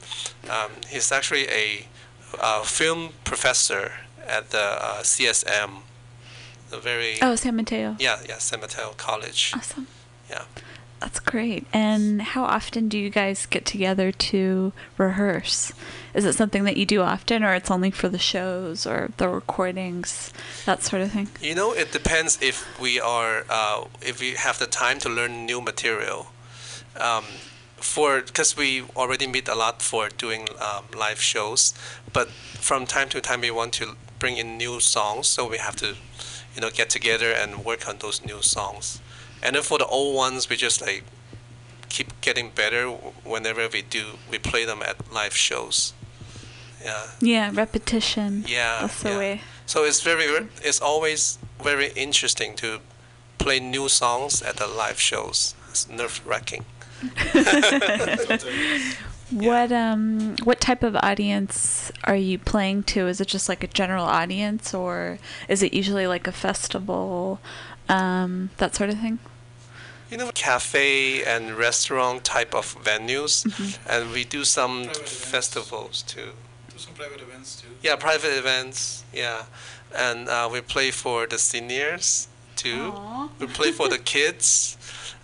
[0.49, 1.88] Um, he's actually a
[2.39, 3.91] uh, film professor
[4.28, 5.82] at the uh, CSM,
[6.80, 7.95] very oh, San Mateo.
[7.99, 9.53] yeah yeah San Mateo College.
[9.55, 9.88] Awesome.
[10.30, 10.43] Yeah.
[10.99, 11.67] That's great.
[11.74, 15.74] And how often do you guys get together to rehearse?
[16.13, 19.28] Is it something that you do often, or it's only for the shows or the
[19.28, 20.32] recordings,
[20.65, 21.28] that sort of thing?
[21.41, 25.45] You know, it depends if we are uh, if we have the time to learn
[25.45, 26.28] new material.
[26.97, 27.26] Um,
[27.76, 31.74] for because we already meet a lot for doing um, live shows,
[32.13, 35.76] but from time to time we want to bring in new songs, so we have
[35.76, 35.95] to,
[36.56, 39.01] you know, get together and work on those new songs.
[39.41, 41.04] And then for the old ones, we just like
[41.89, 42.88] keep getting better
[43.24, 45.93] whenever we do we play them at live shows.
[46.84, 47.08] Yeah.
[47.22, 48.43] Yeah, repetition.
[48.47, 49.18] Yeah, That's the yeah.
[49.18, 49.41] way.
[49.66, 52.80] So it's very, it's always very interesting to
[53.38, 55.56] play new songs at the live shows.
[55.70, 56.22] It's nerve
[59.34, 59.47] wracking.
[59.47, 63.07] What um what type of audience are you playing to?
[63.07, 67.39] Is it just like a general audience or is it usually like a festival
[67.89, 69.19] um that sort of thing?
[70.11, 73.45] You know, cafe and restaurant type of venues,
[73.89, 75.25] and we do some Private events.
[75.25, 76.29] festivals too.
[76.69, 77.69] Do some private events too.
[77.81, 79.03] Yeah, private events.
[79.11, 79.45] Yeah,
[79.95, 82.93] and uh, we play for the seniors too.
[82.95, 83.29] Aw.
[83.39, 84.77] We play for the kids.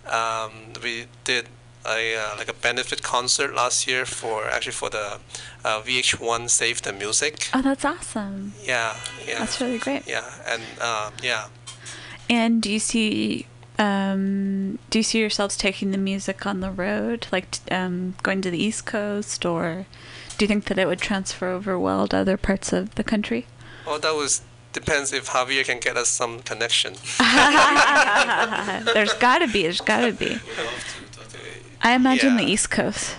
[0.08, 0.50] Um,
[0.82, 1.46] we did
[1.86, 5.18] a uh, like a benefit concert last year for actually for the
[5.64, 7.48] uh, VH1 Save the Music.
[7.54, 8.52] Oh, that's awesome.
[8.64, 9.38] Yeah, yeah.
[9.38, 10.06] That's really great.
[10.06, 11.46] Yeah, and um, yeah,
[12.28, 13.46] And do you see
[13.78, 18.50] um do you see yourselves taking the music on the road like um going to
[18.50, 19.86] the East Coast or
[20.36, 23.46] do you think that it would transfer over well to other parts of the country?
[23.86, 26.94] well, that was depends if Javier can get us some connection.
[28.94, 29.62] there's got to be.
[29.62, 30.26] There's got to be.
[30.28, 31.18] We'd love to.
[31.18, 31.50] totally.
[31.82, 33.16] I imagine the East Coast.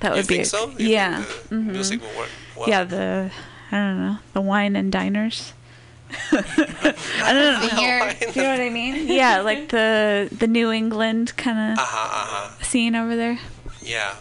[0.00, 0.34] That you would be.
[0.36, 0.68] think so?
[0.70, 1.24] You think yeah.
[1.48, 1.66] the mhm.
[1.66, 2.68] music will work well.
[2.68, 2.84] Yeah.
[2.84, 3.30] The
[3.70, 5.52] I don't know the wine and diners.
[6.32, 7.78] I don't know.
[7.78, 9.06] Here, Do you know what I mean?
[9.12, 11.84] Yeah, like the the New England kind of huh.
[11.84, 12.62] Uh huh.
[12.62, 13.38] scene over there.
[13.80, 14.14] Yeah.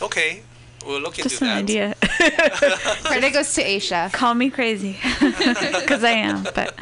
[0.00, 0.42] Okay,
[0.84, 1.58] we'll look into Just an that.
[1.58, 1.94] idea.
[2.00, 4.10] Freda goes to Asia.
[4.12, 6.42] Call me crazy, because I am.
[6.54, 6.74] But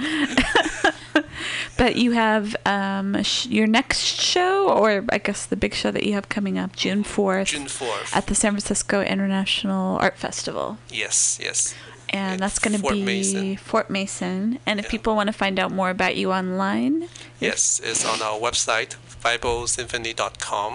[1.80, 4.00] but you have um, sh- your next
[4.30, 7.66] show, or I guess the big show that you have coming up, June fourth, June
[7.68, 8.14] fourth.
[8.14, 10.76] at the San Francisco International Art Festival.
[11.02, 11.38] yes.
[11.46, 11.74] Yes.
[12.12, 13.56] and At that's going to be Mason.
[13.56, 14.58] Fort Mason.
[14.66, 14.90] And if Yeah.
[14.94, 17.08] people want to find out more about you online,
[17.48, 18.92] Yes, it's on our website,
[19.24, 20.72] vibosimfani.com,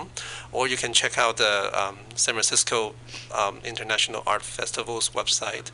[0.55, 2.95] or you can check out the um, San Francisco
[3.41, 5.67] um, International Art Festival's website,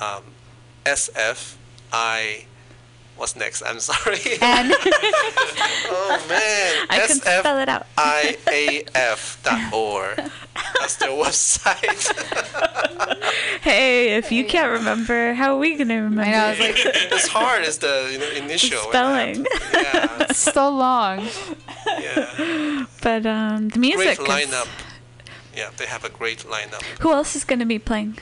[0.00, 0.22] um,
[0.86, 2.46] SFI.
[3.22, 3.62] What's next?
[3.62, 4.18] I'm sorry.
[4.42, 7.86] And oh man, I can spell it out.
[7.96, 10.16] SFIAF.org.
[10.80, 12.10] That's their website.
[13.62, 16.22] Hey, if you can't remember, how are we going to remember?
[16.22, 16.74] I know, I was like,
[17.12, 17.62] it's hard.
[17.62, 18.80] It's the you know, initial.
[18.80, 19.46] and spelling.
[19.72, 21.28] Yeah, so long.
[21.86, 22.86] yeah.
[23.02, 24.18] But um, the music.
[24.18, 24.66] Great is- lineup.
[25.56, 26.82] Yeah, they have a great lineup.
[27.00, 28.18] Who else is going to be playing?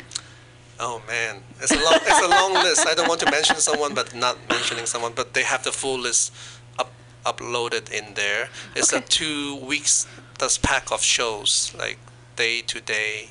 [0.82, 2.86] Oh man, it's a long, it's a long list.
[2.86, 5.12] I don't want to mention someone, but not mentioning someone.
[5.14, 6.32] But they have the full list
[6.78, 6.90] up,
[7.26, 8.48] uploaded in there.
[8.74, 10.06] It's a two weeks
[10.38, 11.98] this pack of shows, like
[12.36, 13.28] day to day.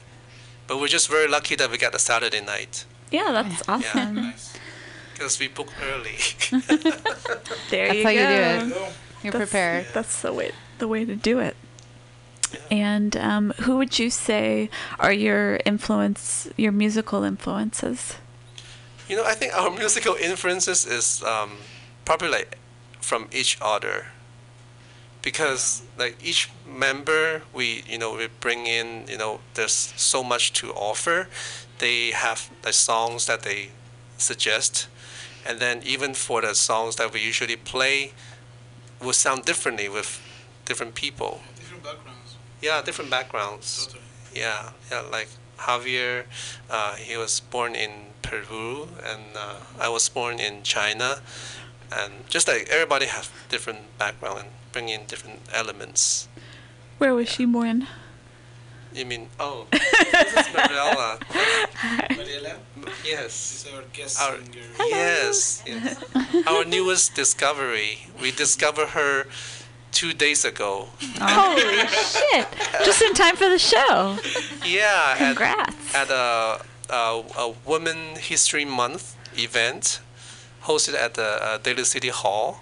[0.68, 4.14] But we're just very lucky that we got a Saturday night Yeah, that's awesome.
[4.14, 4.54] Nice.
[5.14, 6.18] because we booked early.
[7.72, 8.20] There That's you how go.
[8.20, 8.94] you do it.
[9.24, 9.88] You're That's- prepared.
[9.94, 11.56] That's the way the way to do it.
[12.72, 14.70] And um, who would you say
[15.00, 18.16] are your influence, your musical influences?
[19.08, 21.58] you know, I think our musical influences is um,
[22.06, 22.58] probably like
[23.02, 24.08] from each other.
[25.22, 30.54] because like each member we you know we bring in you know there's so much
[30.54, 31.28] to offer
[31.80, 33.70] they have the songs that they
[34.18, 34.88] suggest
[35.46, 38.12] and then even for the songs that we usually play
[39.02, 40.22] will sound differently with
[40.66, 41.42] different people.
[42.62, 43.88] Yeah different backgrounds.
[43.88, 44.04] Totally.
[44.36, 46.24] yeah yeah like javier
[46.70, 47.92] uh, he was born in
[48.22, 51.20] peru and uh, i was born in china.
[51.92, 56.28] And just like everybody has different background and bring in different elements.
[57.00, 57.88] Where was she born?
[58.94, 61.18] you mean oh this is Mariella.
[62.18, 62.58] Mariela?
[63.06, 63.66] Yes.
[63.66, 64.66] Is our guest Our- singer.
[64.90, 66.04] yes yes.
[66.48, 68.06] Our newest discovery.
[68.22, 69.26] We discovered her
[69.92, 70.88] two days ago
[71.20, 72.48] Holy shit!
[72.86, 74.18] Just in time for the show.
[74.66, 75.96] yeah at, Congrats.
[75.96, 80.00] at a, a, a Women History Month event
[80.64, 82.62] hosted at the uh, Daly City Hall.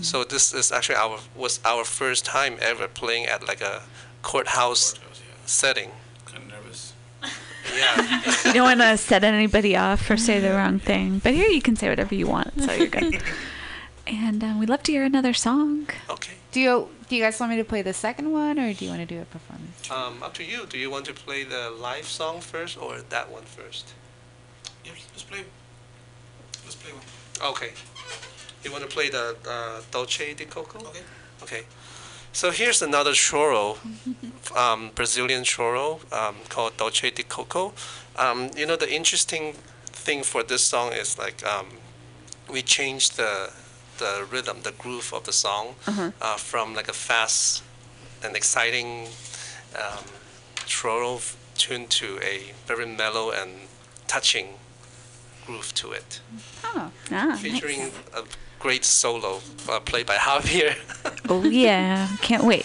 [0.00, 3.82] So this is actually our was our first time ever playing at like a
[4.22, 5.34] courthouse Courthouse, yeah.
[5.44, 5.90] setting.
[6.24, 6.92] Kind of nervous.
[7.76, 8.22] Yeah.
[8.46, 11.60] You don't want to set anybody off or say the wrong thing, but here you
[11.62, 13.22] can say whatever you want, so you're good.
[14.06, 15.88] and um, we'd love to hear another song.
[16.10, 16.34] okay.
[16.54, 18.90] Do you do you guys want me to play the second one or do you
[18.92, 19.90] want to do a performance?
[19.90, 20.66] Um, up to you.
[20.66, 23.92] Do you want to play the live song first or that one first?
[24.84, 25.42] Yeah, let's play.
[26.62, 27.02] Let's play one.
[27.50, 27.72] Okay.
[28.62, 30.78] You want to play the uh, Doce de Coco?
[30.90, 31.02] Okay.
[31.42, 31.62] Okay.
[32.32, 33.76] So here's another choro,
[34.56, 37.72] um, Brazilian choro um, called Doce de Coco.
[38.14, 39.54] Um, you know, the interesting
[39.86, 41.66] thing for this song is like um,
[42.48, 43.50] we changed the
[43.98, 45.74] the rhythm, the groove of the song
[46.20, 47.62] uh, from like a fast
[48.22, 49.08] and exciting
[49.76, 50.04] um,
[51.16, 53.50] f- tune to a very mellow and
[54.06, 54.48] touching
[55.46, 56.20] groove to it,
[56.64, 57.92] Oh, Ah, featuring nice.
[58.16, 58.24] a
[58.58, 60.74] great solo uh, played by Javier.
[61.28, 62.64] Oh yeah, can't wait.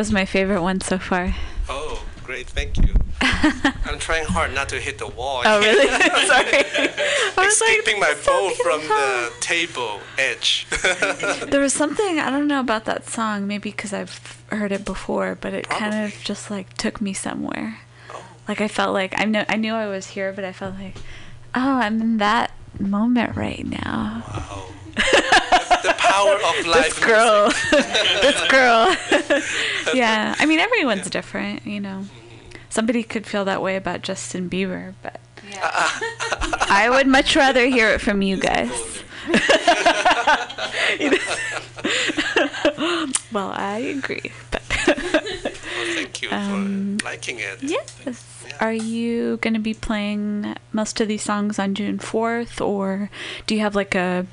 [0.00, 1.34] Was my favorite one so far.
[1.68, 2.46] Oh, great!
[2.46, 2.94] Thank you.
[3.20, 5.42] I'm trying hard not to hit the wall.
[5.44, 5.88] Oh, really?
[6.26, 6.64] Sorry.
[7.36, 10.66] I was like, Escaping my "That's phone so from the table edge.
[11.50, 13.46] There was something I don't know about that song.
[13.46, 17.80] Maybe because I've heard it before, but it kind of just like took me somewhere.
[18.08, 18.24] Oh.
[18.48, 20.96] Like I felt like I know I knew I was here, but I felt like,
[21.54, 24.24] oh, I'm in that moment right now.
[24.32, 24.64] Wow.
[26.12, 27.00] Power of life.
[27.00, 27.48] This girl,
[28.22, 28.96] this girl.
[29.94, 32.04] yeah, I mean everyone's different, you know.
[32.68, 35.20] Somebody could feel that way about Justin Bieber, but
[36.70, 38.70] I would much rather hear it from you guys.
[43.32, 47.62] well, I agree, but Well, thank you Um, for liking it.
[47.62, 48.24] yes.
[48.60, 48.66] Yeah.
[48.66, 53.10] Are you going to be playing most of these songs on June 4th, or
[53.46, 54.26] do you have like a,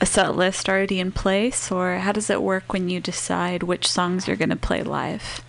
[0.00, 3.86] a set list already in place, or how does it work when you decide which
[3.86, 5.42] songs you're going to play live?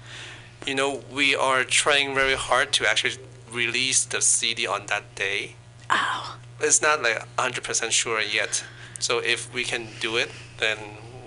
[0.66, 3.18] You know, we are trying very hard to actually
[3.52, 5.56] release the CD on that day.
[5.90, 8.64] Oh, It's not like 100% sure yet.
[9.00, 10.78] So if we can do it, then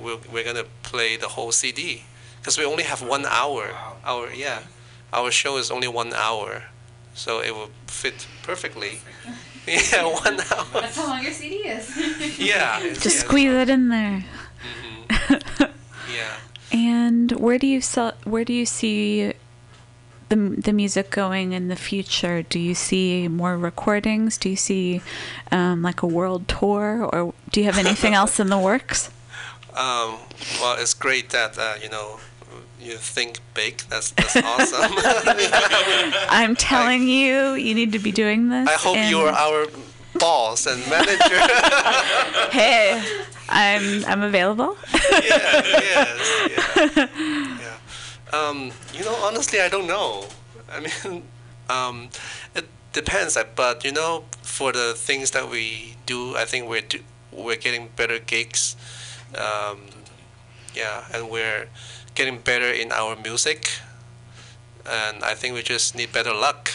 [0.02, 2.04] we're, we're gonna play the whole CD
[2.40, 3.70] because we only have one hour.
[4.04, 4.62] Our yeah,
[5.12, 6.64] our show is only one hour,
[7.18, 9.00] so it will fit perfectly.
[9.66, 10.80] yeah, one hour.
[10.80, 11.84] That's how long your CD is.
[12.38, 12.80] Yeah.
[12.94, 13.20] just yes.
[13.20, 14.24] squeeze it in there.
[16.14, 16.36] Yeah.
[16.72, 19.32] And where do you sell, where do you see
[20.28, 22.42] the the music going in the future?
[22.42, 24.38] Do you see more recordings?
[24.38, 25.00] Do you see
[25.50, 29.10] um, like a world tour, or do you have anything else in the works?
[29.74, 30.18] Um,
[30.60, 32.20] well, it's great that uh, you know
[32.81, 33.79] you think big.
[33.89, 34.93] That's that's awesome.
[36.31, 38.68] I'm telling you, you need to be doing this.
[38.68, 39.66] I hope and- you're our
[40.18, 41.39] boss and manager.
[42.51, 43.03] Hey,
[43.49, 44.76] I'm I'm available.
[44.93, 46.18] yeah, yes,
[46.97, 47.09] yeah,
[47.61, 48.39] yeah.
[48.39, 50.24] Um, you know, honestly, I don't know.
[50.72, 51.22] I mean,
[51.68, 52.09] um,
[52.55, 53.37] it depends.
[53.55, 57.01] But you know, for the things that we do, I think we're do,
[57.33, 58.76] we're getting better gigs.
[59.37, 59.81] Um,
[60.74, 61.68] yeah, and we're
[62.18, 63.70] getting better in our music.
[64.84, 66.70] And I think we just need better luck.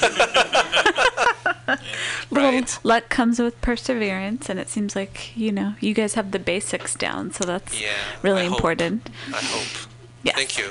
[2.30, 2.78] Right?
[2.84, 6.94] luck comes with perseverance, and it seems like you know you guys have the basics
[6.94, 7.88] down, so that's Yeah.
[8.22, 8.56] really I hope.
[8.58, 9.10] important.
[9.34, 9.88] I hope.
[10.22, 10.36] Yes.
[10.36, 10.70] Thank you.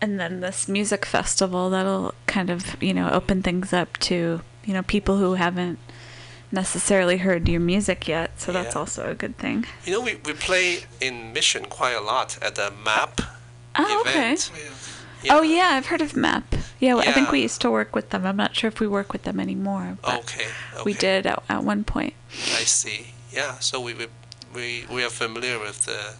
[0.00, 4.72] And then this music festival that'll kind of you know open things up to you
[4.74, 5.78] know people who haven't
[6.52, 8.80] necessarily heard your music yet, so that's Yeah.
[8.80, 9.66] also a good thing.
[9.84, 13.20] You know, we, we play in Mission quite a lot at the MAP
[13.76, 14.36] Oh, okay.
[15.22, 15.34] Yeah.
[15.36, 16.54] Oh yeah, I've heard of Map.
[16.78, 18.24] Yeah, I think we used to work with them.
[18.24, 20.46] I'm not sure if we work with them anymore, but Okay.
[20.72, 20.82] okay.
[20.82, 22.14] we did at, at one point.
[22.32, 23.08] I see.
[23.30, 23.58] Yeah.
[23.58, 24.06] So we we
[24.54, 26.14] we, we are familiar with the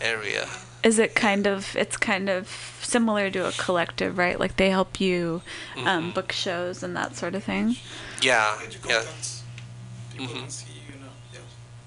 [0.00, 0.48] area.
[0.82, 1.76] Is it kind of?
[1.76, 2.48] It's kind of
[2.82, 4.38] similar to a collective, right?
[4.40, 5.42] Like they help you
[5.76, 6.14] um, Mhm.
[6.14, 7.76] book shows and that sort of thing.
[8.20, 8.58] Yeah.
[8.62, 8.78] Yeah.
[8.80, 9.42] contacts.
[10.12, 10.40] People Mhm.
[10.40, 11.12] can see you know.
[11.32, 11.38] Yeah.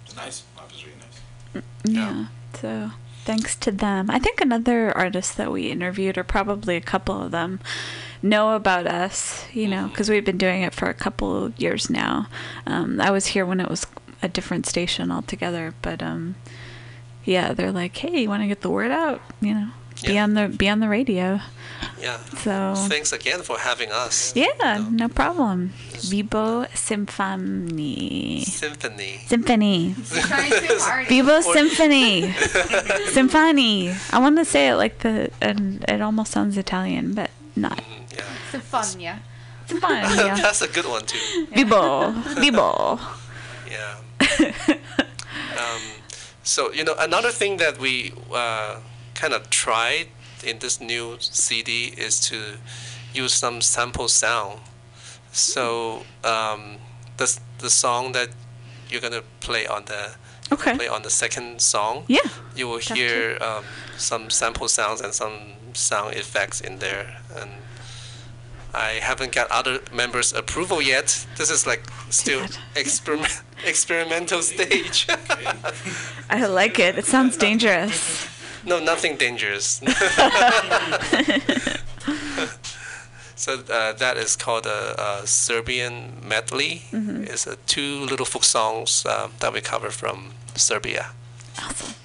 [0.06, 0.44] It's nice.
[0.56, 1.64] Map is really nice.
[1.84, 2.14] Yeah.
[2.14, 2.26] Yeah.
[2.62, 2.92] So
[3.26, 4.10] thanks to them.
[4.10, 7.60] I think another artist that we interviewed, or probably a couple of them,
[8.22, 11.90] know about us, you know, because we've been doing it for a couple of years
[11.90, 12.28] now.
[12.66, 13.86] Um, I was here when it was
[14.22, 16.36] a different station altogether, but um,
[17.26, 19.70] yeah, they're like, hey, you want to get the word out, you know,
[20.04, 20.24] be Yeah.
[20.24, 21.40] on the be on the radio.
[22.00, 22.18] Yeah.
[22.44, 24.34] So Thanks again for having us.
[24.36, 24.88] yeah, No.
[24.90, 25.72] no problem.
[26.12, 28.44] Vibo Symphony.
[28.46, 29.20] Symphony.
[29.28, 29.96] Symphony.
[30.12, 31.08] Trying too hard.
[31.08, 32.32] Vivo Symphony.
[33.12, 33.94] Symphony.
[34.12, 37.78] I want to say it like the, and it almost sounds Italian, but not.
[37.78, 38.24] Mhm, yeah.
[38.52, 39.20] Symphonia.
[39.68, 40.02] Symphony.
[40.42, 41.48] That's a good one too.
[41.56, 42.12] Vivo.
[42.40, 43.00] Vivo.
[43.70, 43.96] Yeah.
[45.58, 45.82] um,
[46.44, 48.78] so you know another thing that we uh,
[49.16, 50.08] kind of tried
[50.44, 52.58] in this new CD is to
[53.14, 54.60] use some sample sound.
[55.32, 56.78] So um,
[57.18, 58.30] the the song that
[58.90, 60.16] you're gonna play on the
[60.52, 60.76] Okay.
[60.76, 62.20] play on the second song, Yeah.
[62.56, 63.64] you will hear um,
[63.98, 67.52] some sample sounds and some sound effects in there and.
[68.76, 71.28] I haven't got other members' approval yet.
[71.38, 72.42] This is like still
[72.76, 75.06] experiment experimental stage.
[76.30, 76.98] I like it.
[76.98, 78.26] It sounds dangerous.
[78.66, 79.66] No, nothing dangerous.
[83.36, 86.84] so uh, that is called a, a Serbian medley.
[86.92, 87.24] Mm-hmm.
[87.24, 91.12] It's uh, two little folk songs um, that we cover from Serbia.
[91.58, 91.96] Awesome.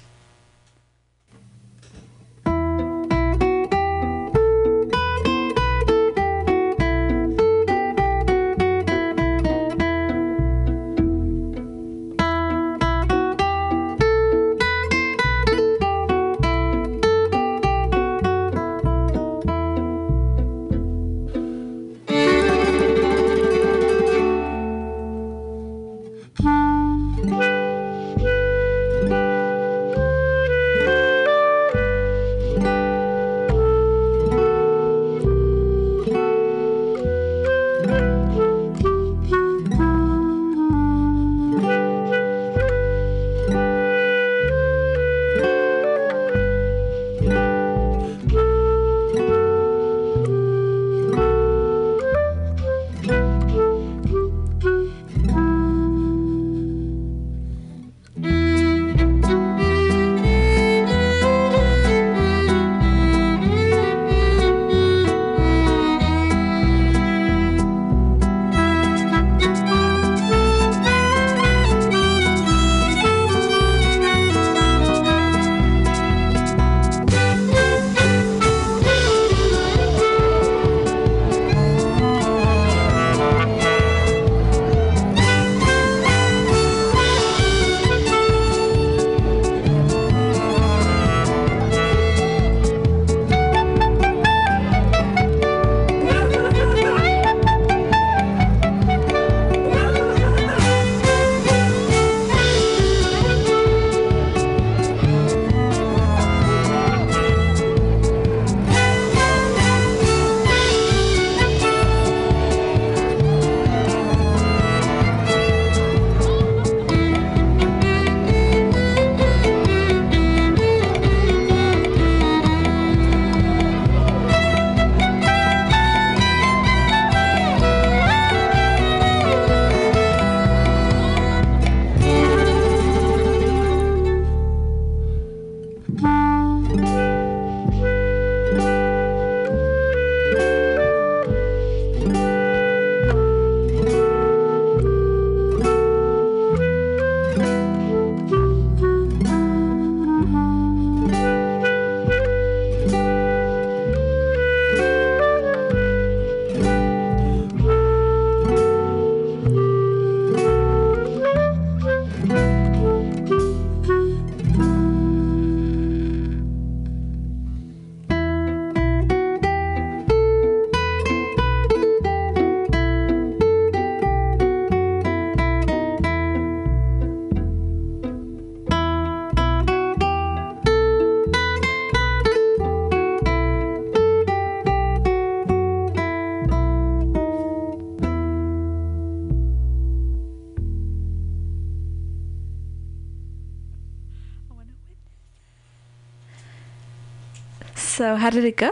[198.29, 198.71] How did it go?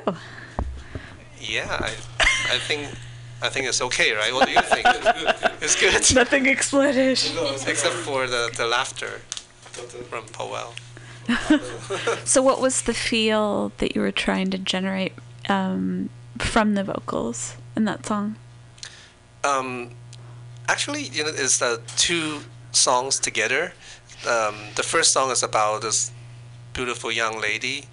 [1.39, 1.93] Yeah, I,
[2.53, 2.88] I think,
[3.41, 4.32] I think it's okay, right?
[4.32, 4.86] What do you think?
[5.64, 7.18] it's good, Nothing exploded.
[7.66, 9.22] except for the, the laughter
[10.10, 10.76] from Powell.
[12.24, 15.14] So what was the feel that you were trying to generate
[15.49, 18.36] um, from the vocals in that song?
[19.43, 19.89] Um,
[20.68, 22.41] actually, you know, it's uh, two
[22.72, 23.74] songs together.
[24.30, 26.12] Um, the first song is about this
[26.74, 27.86] beautiful young lady.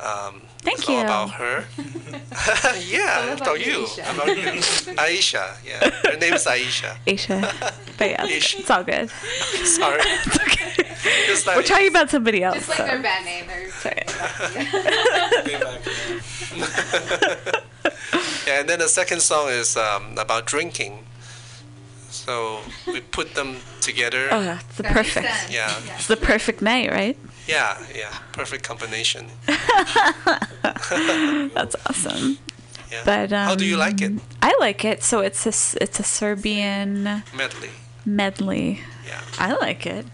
[0.00, 1.00] Um, Thank it's all you.
[1.02, 1.64] about her.
[2.86, 3.84] yeah, about, about you.
[3.84, 4.14] Aisha?
[4.14, 4.44] About you.
[4.96, 5.90] Aisha, yeah.
[6.10, 6.96] Her name is Aisha.
[7.06, 7.40] Aisha.
[7.96, 9.08] But yeah, it's, it's all good.
[9.10, 10.00] Sorry.
[10.02, 10.74] It's okay.
[11.30, 12.56] It's like- We're talking about somebody else.
[12.56, 12.84] Just like so.
[12.86, 13.46] their bad name.
[13.46, 13.68] They're
[18.46, 21.04] Yeah, and then the second song is um, about drinking.
[22.10, 24.28] So we put them together.
[24.30, 25.26] Oh, it's the That perfect.
[25.28, 25.52] sense.
[25.52, 25.70] Yeah.
[25.96, 27.16] It's the perfect night, right?
[27.48, 28.14] Yeah, yeah.
[28.32, 29.26] Perfect combination.
[31.54, 32.38] That's awesome.
[32.92, 33.02] Yeah.
[33.04, 34.12] But um, How do you like it?
[34.42, 35.02] I like it.
[35.02, 37.70] So it's a it's a Serbian Medley.
[38.04, 38.80] medley.
[39.06, 39.20] Yeah.
[39.38, 40.06] I like it.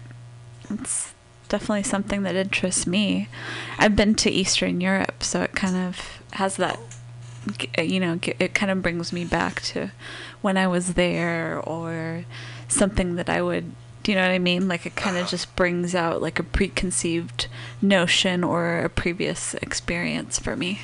[0.69, 1.13] It's
[1.49, 3.27] definitely something that interests me.
[3.77, 6.79] I've been to Eastern Europe, so it kind of has that.
[7.77, 9.91] uh, You know, it kind of brings me back to
[10.41, 12.25] when I was there, or
[12.67, 13.71] something that I would.
[14.05, 14.67] Do you know what I mean?
[14.67, 17.47] Like it kind of just brings out like a preconceived
[17.81, 20.81] notion or a previous experience for me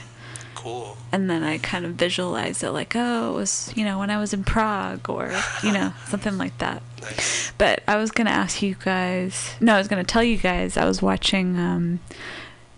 [0.55, 0.97] Cool.
[1.11, 4.17] and then I kind of visualize it like, oh, it was, you know, when I
[4.17, 5.31] was in Prague or,
[5.63, 6.81] you know, something like that.
[7.03, 7.51] Nice.
[7.59, 10.37] But I was going to ask you guys, no, I was going to tell you
[10.37, 11.99] guys, I was watching, um,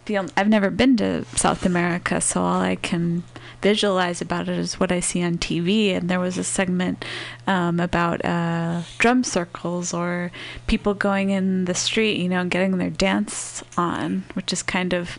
[0.07, 3.23] the, I've never been to South America, so all I can
[3.63, 5.95] visualize about it is what I see on TV.
[5.95, 7.03] And there was a segment
[7.47, 10.31] um, about uh, drum circles or
[10.67, 15.17] people going in the street, you know, getting their dance on, which is kind of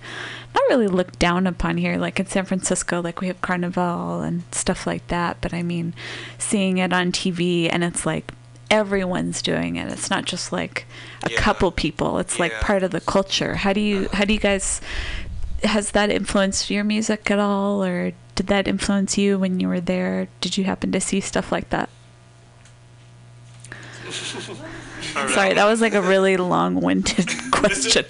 [0.54, 1.96] not really looked down upon here.
[1.96, 5.38] Like in San Francisco, like we have Carnival and stuff like that.
[5.40, 5.94] But I mean,
[6.38, 8.30] seeing it on TV and it's like
[8.70, 9.90] everyone's doing it.
[9.92, 10.86] It's not just like
[11.22, 11.38] a Yeah.
[11.38, 12.18] couple people.
[12.18, 13.54] It's like part of the culture.
[13.56, 14.80] How do you how do you guys
[15.64, 19.80] has that influenced your music at all or did that influence you when you were
[19.80, 20.28] there?
[20.40, 21.88] Did you happen to see stuff like that?
[25.16, 28.04] All Sorry, that was like a really long-winded question.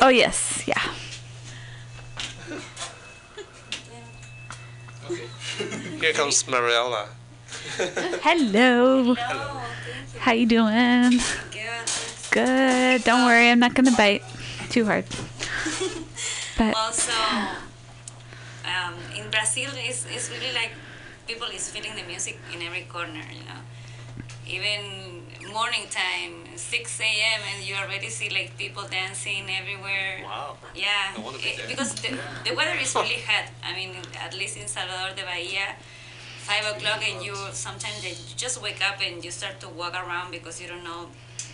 [0.00, 0.80] oh yes, yeah.
[6.00, 7.08] Here comes Mariella.
[8.22, 9.14] Hello.
[9.14, 9.60] Hello.
[10.18, 11.20] How you doing?
[11.50, 12.11] Good.
[12.32, 13.04] Good.
[13.04, 14.22] Don't worry, I'm not gonna bite
[14.70, 15.04] too hard.
[16.58, 17.12] But Also,
[18.64, 20.72] um, in Brazil, it's, it's really like
[21.26, 23.60] people is feeling the music in every corner, you know.
[24.46, 25.22] Even
[25.52, 30.20] morning time, 6 a.m., and you already see like people dancing everywhere.
[30.24, 30.56] Wow.
[30.74, 33.48] Yeah, I wanna be it- because the, the weather is really hot.
[33.64, 35.76] I mean, at least in Salvador de Bahia,
[36.44, 40.30] five o'clock, and you sometimes you just wake up and you start to walk around
[40.32, 41.08] because you don't know,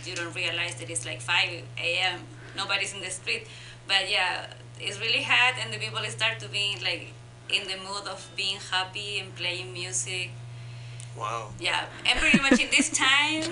[0.05, 2.19] you don't realize that it's like five a.m.
[2.55, 3.47] Nobody's in the street,
[3.87, 4.47] but yeah,
[4.79, 7.13] it's really hot, and the people start to be like
[7.49, 10.31] in the mood of being happy and playing music.
[11.17, 11.49] Wow.
[11.59, 13.43] Yeah, and pretty much in this time,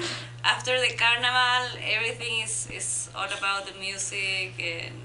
[0.43, 4.95] after the carnival, everything is, is all about the music and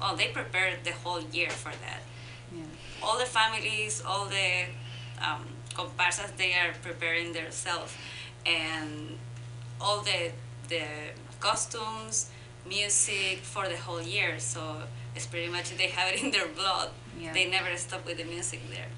[0.00, 2.02] well, they prepared the whole year for that.
[2.54, 2.62] Yeah.
[3.02, 4.64] All the families, all the
[5.24, 7.94] um, comparsas, they are preparing themselves,
[8.44, 9.16] and
[9.80, 10.32] all the
[10.74, 10.86] the
[11.40, 12.30] costumes,
[12.66, 14.38] music for the whole year.
[14.38, 14.60] So
[15.14, 16.90] it's pretty much they have it in their blood.
[17.18, 17.32] Yeah.
[17.36, 18.88] They never stop with the music there.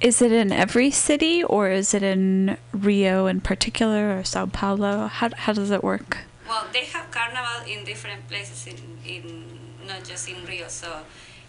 [0.00, 2.56] is it in every city or is it in
[2.88, 4.92] Rio in particular or Sao Paulo?
[5.18, 6.10] How how does it work?
[6.48, 8.78] Well, they have carnival in different places in,
[9.14, 9.24] in
[9.88, 10.68] not just in Rio.
[10.68, 10.88] So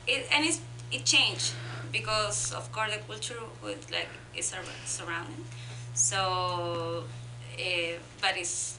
[0.07, 0.59] it and it's
[0.91, 1.51] it changed
[1.91, 4.09] because of course the culture with like
[4.39, 5.43] is ar- surrounding.
[5.93, 6.19] So,
[7.59, 8.78] uh, but it's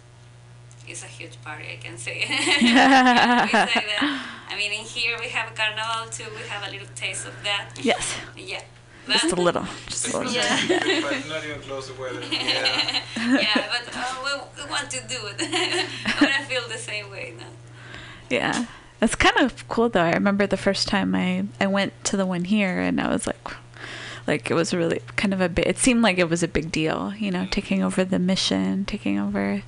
[0.88, 1.64] it's a huge party.
[1.72, 2.24] I can say.
[2.28, 4.26] It's like that.
[4.50, 6.24] I mean, in here we have a carnival too.
[6.34, 7.70] We have a little taste of that.
[7.82, 8.62] Yes, Yeah.
[9.08, 10.32] just a little, just a little.
[10.32, 10.58] Yeah.
[11.02, 12.20] but not even close to weather.
[12.30, 13.02] Yeah.
[13.16, 15.36] yeah, but uh, we, we want to do it.
[15.40, 17.46] I want to feel the same way now.
[18.30, 18.66] Yeah.
[19.00, 20.02] That's kind of cool though.
[20.02, 23.26] I remember the first time I, I went to the one here and I was
[23.26, 23.36] like
[24.26, 26.72] like it was really kind of a bit it seemed like it was a big
[26.72, 29.62] deal, you know, taking over the mission, taking over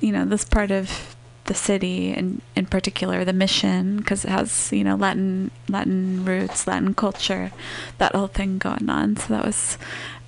[0.00, 1.16] you know, this part of
[1.46, 6.66] the city and in particular the mission because it has, you know, Latin Latin roots,
[6.66, 7.52] Latin culture,
[7.98, 9.16] that whole thing going on.
[9.16, 9.78] So that was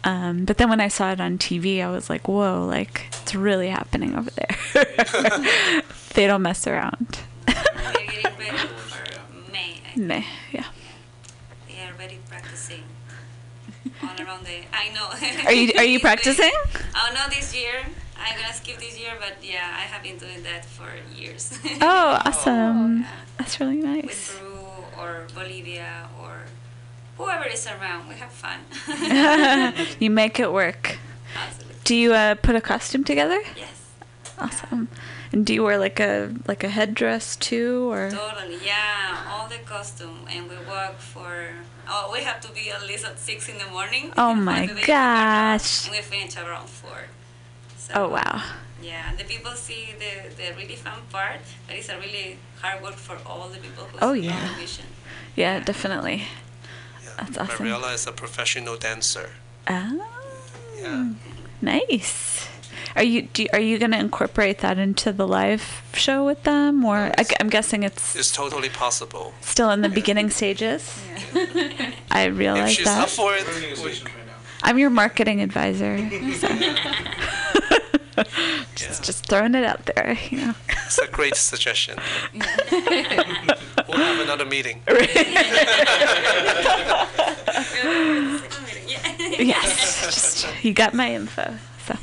[0.07, 2.64] um, but then when I saw it on TV, I was like, "Whoa!
[2.64, 4.85] Like it's really happening over there.
[6.14, 7.55] they don't mess around." They're
[8.07, 9.81] getting ready for May.
[9.85, 9.97] I think.
[9.97, 10.67] May, yeah.
[11.67, 12.85] They are already practicing
[14.19, 14.59] all around the.
[14.73, 15.09] I know.
[15.47, 16.53] Are you are you practicing?
[16.95, 17.85] Oh no, this year
[18.19, 21.59] I'm gonna skip this year, but yeah, I have been doing that for years.
[21.81, 23.01] Oh, awesome.
[23.01, 23.07] Yeah.
[23.39, 24.33] That's really With nice.
[24.39, 24.59] Peru
[24.99, 26.45] or Bolivia or
[27.19, 28.61] whoever is around, we have fun.
[30.01, 30.99] you make it work.
[31.37, 31.75] Absolutely.
[31.85, 33.41] Do you uh, put a costume together?
[33.57, 33.91] Yes.
[34.39, 34.89] Awesome.
[35.37, 38.09] And do you wear like a like a headdress too, or?
[38.11, 39.20] Totally, yeah.
[39.30, 41.51] All the costume, and we work for.
[41.87, 44.12] Oh, we have to be at least at six in the morning.
[44.16, 45.87] Oh my the day to come out, gosh.
[45.89, 47.01] And we finish around four.
[47.76, 48.43] So, Oh wow.
[48.82, 52.95] Yeah, the people see the, the really fun part, but it's a really hard work
[52.97, 54.55] for all the people who Oh, see yeah.
[54.55, 54.87] the mission.
[55.37, 56.24] Yeah, definitely.
[57.05, 57.11] Yeah.
[57.18, 57.66] That's awesome.
[57.66, 59.28] Mariella is a professional dancer.
[59.68, 59.93] Ah,
[60.80, 61.12] Yeah.
[61.61, 62.49] nice.
[62.97, 66.97] Are you do, are you gonna incorporate that into the live show with them, or
[66.97, 69.35] I, am guessing it's It's totally possible.
[69.43, 71.03] still in the beginning stages?
[72.11, 73.11] I If realize she's up that.
[73.11, 74.13] for it, Learning we- sessions right.
[74.63, 75.99] I'm your marketing advisor.
[76.41, 76.49] so.
[78.75, 80.55] just just throwing it out there, you know.
[80.87, 81.99] it's a great suggestion.
[82.33, 84.81] we'll have another meeting.
[89.39, 91.55] Yes, just you got my info.
[91.87, 91.97] So,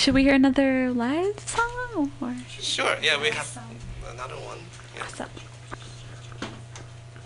[0.00, 2.34] should we hear another live song or?
[2.48, 2.96] Sure.
[3.02, 3.58] Yeah, we have
[4.10, 4.56] another one.
[4.96, 5.02] Yeah.
[5.02, 5.30] What's up?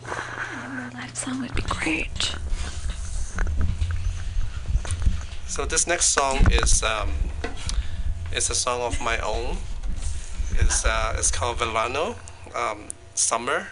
[0.05, 2.35] Another live song would be great.
[5.47, 7.13] So this next song is um,
[8.35, 9.59] is a song of my own.
[10.59, 12.17] It's uh, it's called Verano,
[12.57, 13.69] um, summer.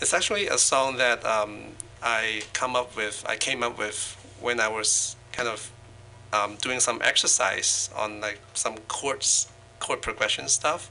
[0.00, 3.22] It's actually a song that um, I come up with.
[3.28, 5.70] I came up with when I was kind of
[6.32, 10.90] um, doing some exercise on like some chords, chord progression stuff.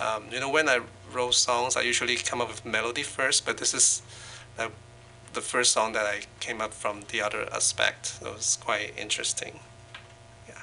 [0.00, 0.80] Um, you know, when I
[1.12, 4.02] wrote songs, I usually come up with melody first, but this is
[4.58, 4.68] uh,
[5.32, 8.18] the first song that I came up from the other aspect.
[8.20, 9.60] It was quite interesting.
[10.48, 10.54] Yeah.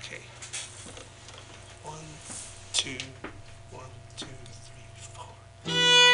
[0.00, 0.22] Okay.
[1.84, 1.98] One,
[2.72, 2.98] two,
[3.70, 3.84] one,
[4.16, 6.11] two, three, four.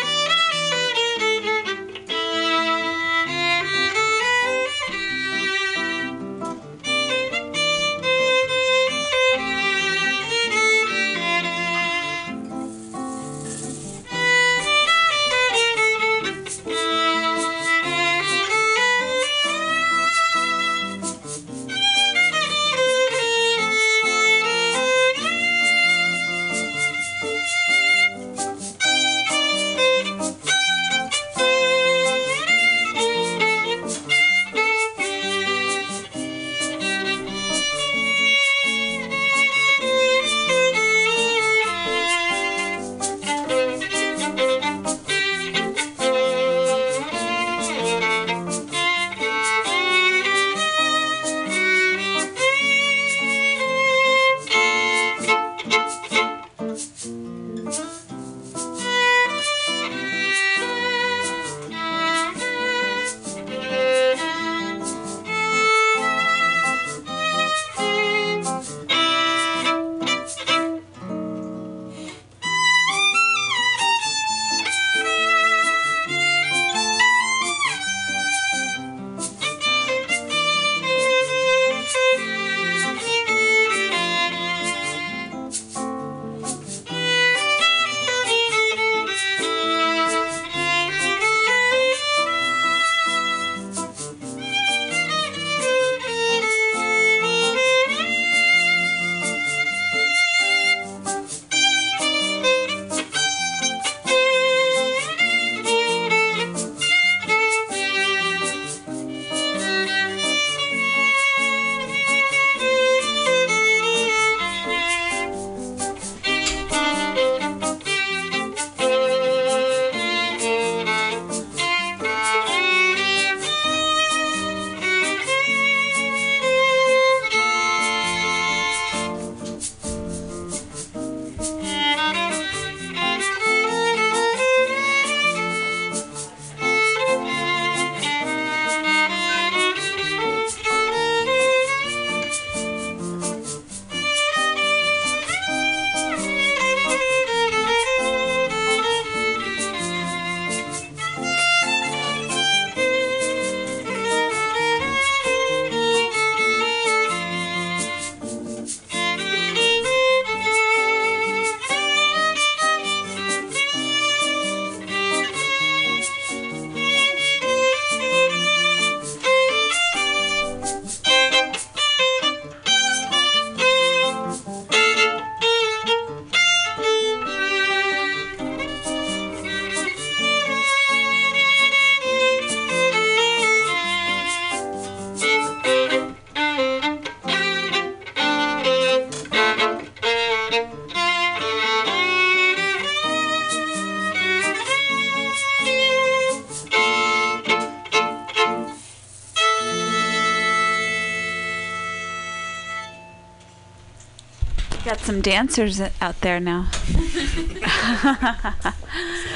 [205.28, 206.70] Dancers out there now.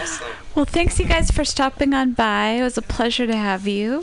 [0.00, 0.28] Awesome.
[0.54, 2.48] Well, thanks you guys for stopping on by.
[2.60, 4.02] It was a pleasure to have you.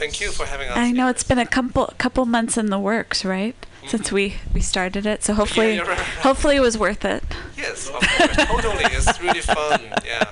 [0.00, 0.78] Thank you for having us.
[0.78, 3.54] I know it's been a couple couple months in the works, right?
[3.60, 3.88] Mm-hmm.
[3.88, 5.98] Since we we started it, so hopefully you're right.
[5.98, 7.22] hopefully it was worth it.
[7.54, 8.00] Yes, of
[8.32, 8.84] totally.
[8.96, 9.80] It's really fun.
[10.06, 10.24] Yeah.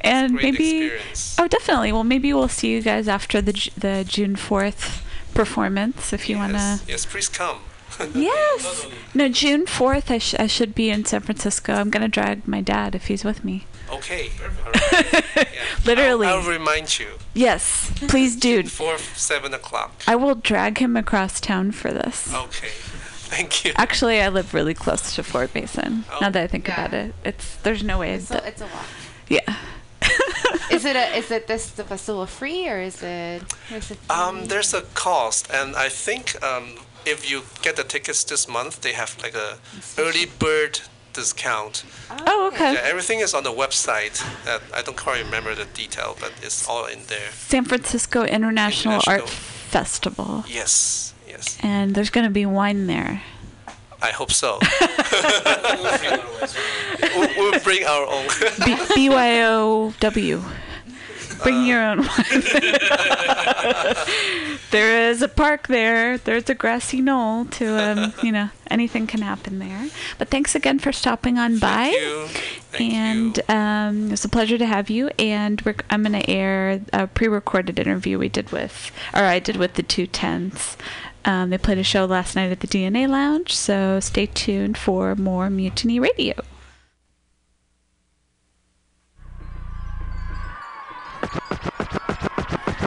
[0.00, 1.36] And maybe experience.
[1.38, 1.92] oh, definitely.
[1.92, 6.42] Well, maybe we'll see you guys after the the June fourth performance if you yes.
[6.42, 6.80] wanna.
[6.88, 7.60] Yes, please come.
[8.14, 8.86] Yes.
[9.14, 10.10] No, June fourth.
[10.10, 11.72] I sh- I should be in San Francisco.
[11.74, 13.66] I'm gonna drag my dad if he's with me.
[13.90, 14.30] Okay.
[14.66, 15.14] All right.
[15.36, 15.44] Yeah.
[15.84, 16.26] Literally.
[16.26, 17.08] I'll, I'll remind you.
[17.34, 18.70] Yes, please, dude.
[18.70, 20.02] Four, seven o'clock.
[20.06, 22.32] I will drag him across town for this.
[22.34, 22.68] Okay.
[23.30, 23.72] Thank you.
[23.76, 26.04] Actually, I live really close to Fort Mason.
[26.12, 26.18] Oh.
[26.20, 26.74] Now that I think Yeah.
[26.84, 28.14] about it, it's there's no way.
[28.14, 28.86] It's a, it's a walk.
[29.28, 29.56] yeah.
[30.70, 33.42] Is it a is it this the festival free or is it?
[33.72, 36.76] or it Um, there's a cost, and I think um,
[37.10, 39.58] if you get the tickets this month, they have like a
[39.98, 40.80] early bird
[41.12, 41.84] discount.
[42.26, 42.74] Oh, okay.
[42.74, 44.22] Yeah, everything is on the website.
[44.44, 47.30] That I don't quite remember the detail, but it's all in there.
[47.32, 51.58] San Francisco International, Art Festival, Yes, yes.
[51.62, 53.22] and there's gonna be wine there.
[54.00, 54.60] I hope so.
[57.16, 58.26] we'll, we'll bring our own.
[58.64, 59.92] B- BYOW.
[61.42, 62.08] Bring your own wine.
[64.70, 66.18] there is a park there.
[66.18, 69.88] There's a grassy knoll to, um, you know, anything can happen there.
[70.18, 71.90] But thanks again for stopping on by.
[71.90, 72.26] Thank you.
[72.70, 73.54] Thank and you.
[73.54, 75.10] um, it was a pleasure to have you.
[75.18, 79.56] And we're, I'm going to air a pre-recorded interview we did with, or I did
[79.56, 80.76] with the Two Tens.
[81.24, 85.14] Um, they played a show last night at the DNA Lounge, so stay tuned for
[85.14, 86.42] more Mutiny Radio.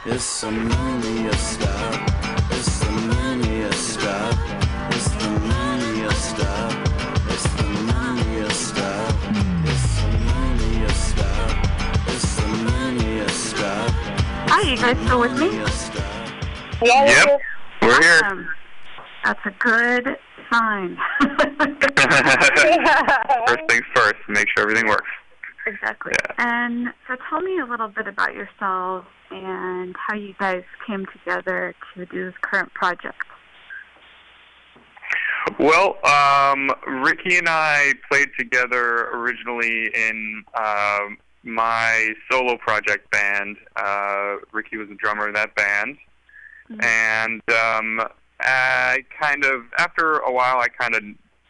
[0.04, 2.10] It's the mania stop.
[2.50, 4.36] It's the mania stop.
[4.90, 6.72] It's the mania stop.
[7.28, 9.14] It's the mania stop.
[9.62, 11.56] It's the mania stop.
[12.08, 13.90] It's the mania stop.
[14.50, 15.50] Hi, you guys still with me?
[15.50, 16.04] Mania stop.
[16.82, 17.40] Yep,
[17.82, 18.20] we're here.
[18.24, 18.48] Um,
[19.22, 20.18] that's a good
[20.50, 20.98] sign.
[23.46, 25.08] first things first, make sure everything works.
[25.66, 26.12] Exactly.
[26.14, 26.34] Yeah.
[26.38, 31.74] And so tell me a little bit about yourselves and how you guys came together
[31.94, 33.24] to do this current project.
[35.58, 36.70] Well, um,
[37.04, 43.56] Ricky and I played together originally in um, my solo project band.
[43.76, 45.96] Uh, Ricky was the drummer in that band,
[46.80, 48.00] and um,
[48.40, 51.02] I kind of after a while, I kind of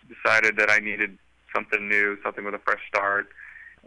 [0.08, 1.18] decided that I needed
[1.54, 3.28] something new, something with a fresh start,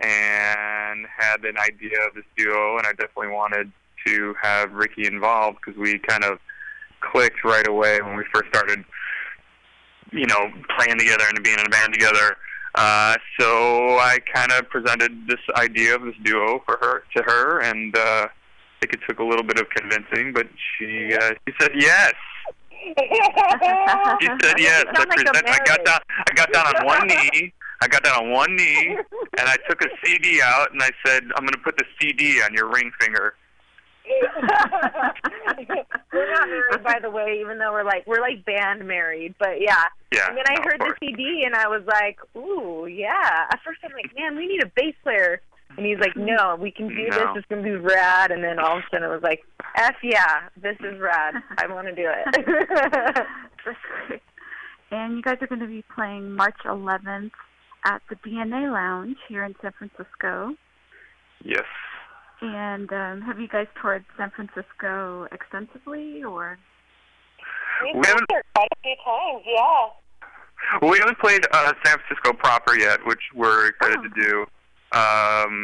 [0.02, 3.72] and had an idea of this duo, and I definitely wanted
[4.08, 6.40] to have Ricky involved because we kind of
[7.00, 8.84] clicked right away when we first started
[10.16, 12.38] you know, playing together and being in a band together.
[12.76, 17.62] Uh, so I kind of presented this idea of this duo for her to her,
[17.62, 18.30] and uh, I
[18.82, 20.48] think it took a little bit of convincing, but
[20.78, 22.14] she uh, she said yes.
[24.22, 24.86] She said yes.
[24.88, 26.00] I, present, I got down.
[26.10, 27.52] I got down on one knee.
[27.82, 28.98] I got down on one knee,
[29.38, 32.42] and I took a CD out, and I said, "I'm going to put the CD
[32.42, 33.36] on your ring finger."
[36.14, 39.34] we're not married, by the way, even though we're like we're like band married.
[39.40, 39.86] But yeah.
[40.14, 40.30] Yeah.
[40.30, 40.94] And then I no, heard the.
[41.00, 43.48] CD and I was like, ooh, yeah.
[43.50, 45.42] At first I'm like, man, we need a bass player.
[45.76, 47.28] And he's like, no, we can do this.
[47.36, 48.32] It's gonna be rad.
[48.32, 49.44] And then all of a sudden it was like,
[49.76, 51.42] f yeah, this is rad.
[51.58, 53.26] I want to do it.
[54.92, 57.32] And you guys are going to be playing March 11th
[57.86, 60.56] at the DNA Lounge here in San Francisco.
[61.44, 61.64] Yes.
[62.42, 66.58] And um, have you guys toured San Francisco extensively, or?
[67.94, 69.88] We haven't quite a few times, yeah.
[70.82, 74.04] Well, we haven't played uh, San Francisco proper yet, which we're excited Oh.
[74.04, 74.46] to do.
[74.98, 75.64] Um,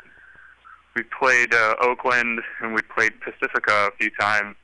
[0.95, 4.55] we played uh, Oakland and we played Pacifica a few times,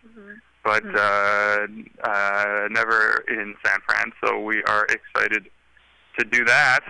[0.64, 1.68] but uh,
[2.04, 4.12] uh, never in San Fran.
[4.24, 5.50] So we are excited
[6.20, 6.82] to do that.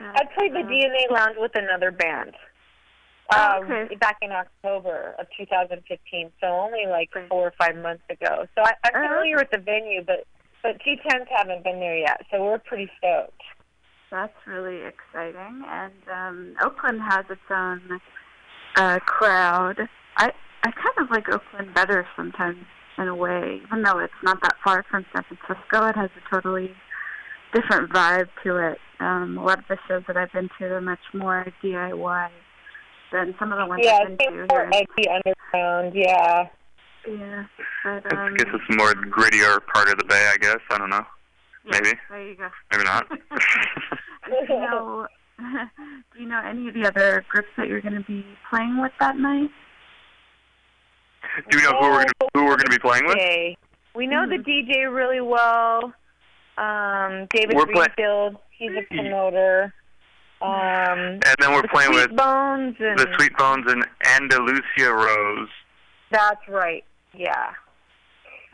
[0.00, 2.34] I played the DNA Lounge with another band.
[3.34, 3.94] Oh, Um, okay.
[3.96, 8.46] back in October of 2015, so only like four or five months ago.
[8.54, 10.26] So I, I'm Oh, familiar with the venue, but
[10.62, 13.42] but two tens haven't been there yet, so we're pretty stoked.
[14.10, 15.62] That's really exciting.
[15.68, 18.00] And um, Oakland has its own
[18.76, 19.76] uh, crowd.
[20.16, 20.32] I
[20.64, 22.64] I kind of like Oakland better sometimes
[22.96, 25.86] in a way, even though it's not that far from San Francisco.
[25.86, 26.70] It has a totally
[27.52, 28.78] different vibe to it.
[29.00, 32.28] Um, a lot of the shows that I've been to are much more DIY
[33.12, 35.94] than some of the ones Yeah, I've been it's to more edgy underground.
[35.94, 36.48] Yeah.
[37.06, 37.44] Yeah,
[37.84, 40.30] but I um, guess it's more grittier part of the bay.
[40.32, 41.04] I guess I don't know.
[41.64, 42.48] maybe, There you go.
[42.70, 43.08] maybe not.
[44.26, 45.06] do you know?
[45.38, 48.92] do you know any of the other groups that you're going to be playing with
[49.00, 49.50] that night?
[51.50, 53.16] Do we know who we're gonna, who we're going to be playing with?
[53.16, 53.56] Okay.
[53.94, 55.94] We know the DJ really well.
[56.58, 59.72] Um, David We're play- Greenfield, he's a promoter.
[60.40, 64.92] Um, And then we're the playing Sweet with Bones and the Sweet Bones and Andalusia
[64.92, 65.48] Rose.
[66.10, 66.84] That's right.
[67.12, 67.52] Yeah.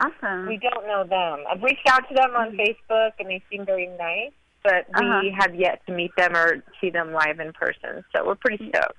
[0.01, 0.47] Awesome.
[0.47, 1.43] We don't know them.
[1.49, 4.31] I've reached out to them on Facebook and they seem very nice,
[4.63, 5.21] but we Uh-huh.
[5.39, 8.03] have yet to meet them or see them live in person.
[8.15, 8.97] So we're pretty stoked.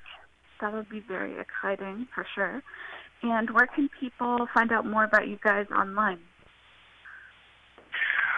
[0.61, 2.63] That would be very exciting for sure.
[3.23, 6.21] And where can people find out more about you guys online?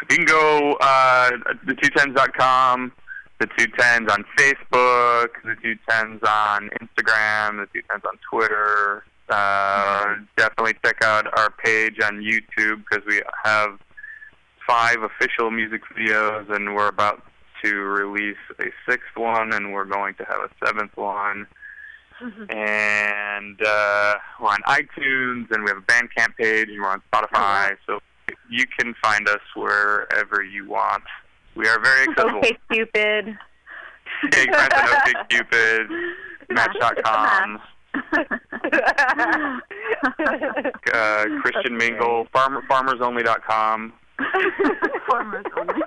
[0.02, 1.30] You can go uh,
[1.66, 2.92] the two tens dot com,
[3.40, 9.04] the two tens on Facebook, the two tens on Instagram, the two tens on Twitter.
[9.28, 13.78] Uh, definitely check out our page on YouTube because we have
[14.66, 17.22] five official music videos, and we're about
[17.64, 21.46] to release a sixth one, and we're going to have a seventh one.
[22.20, 27.76] and uh, we're on iTunes, and we have a Bandcamp page, and we're on Spotify.
[27.86, 28.00] So
[28.50, 31.05] you can find us wherever you want.
[31.55, 32.38] We are very accessible.
[32.38, 33.38] Okay, stupid.
[34.32, 35.88] Yeah, you can find us on OkCupid,
[36.50, 37.60] Match.com,
[40.92, 43.92] uh, Christian Mingle, farmer, FarmersOnly.com.
[45.09, 45.82] Farmers only.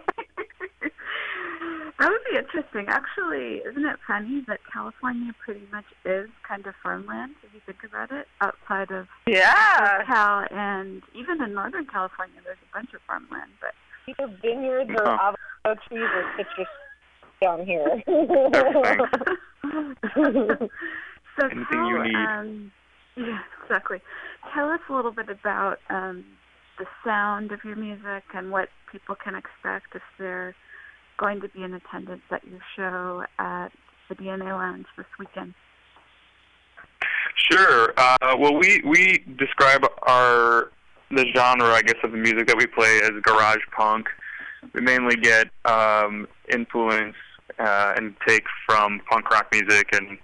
[2.01, 2.87] That would be interesting.
[2.87, 7.83] Actually, isn't it funny that California pretty much is kind of farmland if you think
[7.87, 8.25] about it?
[8.41, 10.03] Outside of yeah.
[10.05, 13.51] Cal and even in Northern California, there's a bunch of farmland.
[13.61, 13.75] But
[14.07, 15.19] Either vineyards or Yeah.
[15.21, 16.67] avocado trees or citrus
[17.39, 17.85] down here.
[18.07, 18.13] so
[21.45, 22.15] Anything tell, you need.
[22.15, 22.71] Um,
[23.15, 24.01] yeah, exactly.
[24.55, 26.25] Tell us a little bit about um,
[26.79, 30.55] the sound of your music and what people can expect if they're
[31.21, 33.69] going to be in attendance at your show at
[34.09, 35.53] the DNA Lounge this weekend.
[37.35, 37.93] Sure.
[37.95, 40.71] Uh, well, we we describe our
[41.11, 44.07] the genre, I guess, of the music that we play as garage punk.
[44.73, 47.15] We mainly get um, influence
[47.59, 50.17] uh, and take from punk rock music and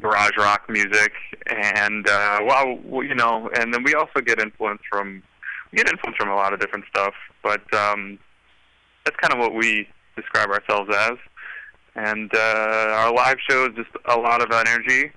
[0.00, 1.12] garage rock music,
[1.46, 5.22] and uh, well, you know, and then we also get influence from
[5.70, 8.18] we get influence from a lot of different stuff, but um,
[9.04, 9.86] that's kind of what we
[10.20, 11.18] describe ourselves as.
[11.94, 15.10] And uh, our live show is just a lot of energy,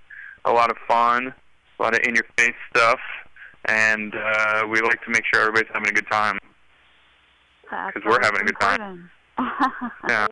[0.45, 1.33] a lot of fun,
[1.79, 2.99] a lot of in-your-face stuff,
[3.65, 6.39] and uh, we like to make sure everybody's having a good time.
[7.63, 9.09] Because we're having a good time.
[10.07, 10.27] Yeah.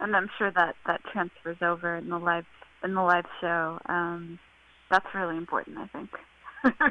[0.00, 2.44] and I'm sure that that transfers over in the live
[2.84, 3.78] in the live show.
[3.86, 4.38] Um,
[4.90, 6.10] that's really important, I think.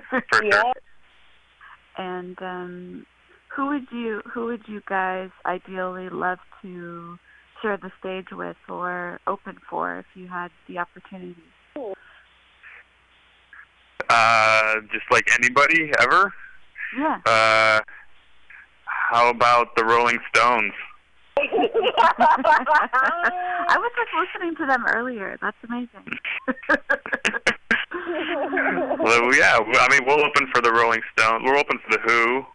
[0.10, 0.74] For sure.
[1.98, 3.06] and um,
[3.58, 7.18] who would you who would you guys ideally love to
[7.62, 11.36] share the stage with or open for if you had the opportunity?
[14.10, 16.32] Uh, just like anybody ever.
[16.98, 17.20] Yeah.
[17.26, 17.82] Uh,
[18.86, 20.74] how about the Rolling Stones?
[21.40, 21.44] I
[23.76, 25.38] was just listening to them earlier.
[25.42, 26.20] That's amazing.
[29.00, 31.44] Well, yeah, I mean, we'll open for the Rolling Stones.
[31.46, 32.46] We're open for the Who.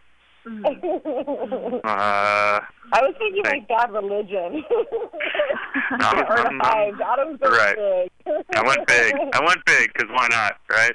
[0.47, 1.81] Mm.
[1.85, 2.61] Uh,
[2.95, 4.65] I was thinking like Bad Religion.
[6.01, 7.01] I'm- or I'm- Hives.
[7.01, 7.77] Adam's Right.
[7.77, 8.35] big.
[8.55, 9.15] I went big.
[9.33, 10.93] I went big because why not, right?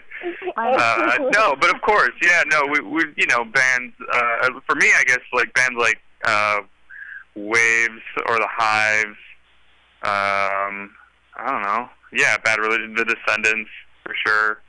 [0.58, 3.94] Uh, no, but of course, yeah, no, we, we, you know, bands.
[4.12, 6.60] Uh, for me, I guess like bands like uh,
[7.36, 9.18] Waves or the Hives.
[10.04, 10.92] Um,
[11.38, 11.90] I don't know.
[12.14, 13.70] Yeah, Bad Religion, The Descendents,
[14.04, 14.62] for sure.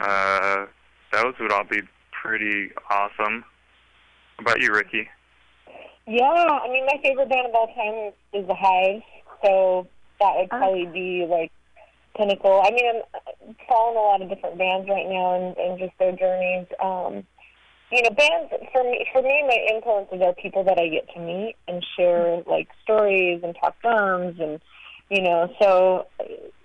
[0.00, 0.66] Uh,
[1.12, 1.80] those would all be
[2.10, 3.44] pretty awesome.
[4.42, 5.08] How about you, Ricky?
[6.04, 9.04] Yeah, I mean, my favorite band of all time is The Hives,
[9.44, 9.86] so
[10.18, 11.52] that would probably be like
[12.16, 12.60] pinnacle.
[12.64, 16.10] I mean, I'm following a lot of different bands right now and, and just their
[16.10, 16.66] journeys.
[16.82, 17.22] Um,
[17.92, 21.20] you know, bands for me, for me, my influences are people that I get to
[21.20, 24.60] meet and share like stories and talk drums and
[25.08, 26.06] you know, so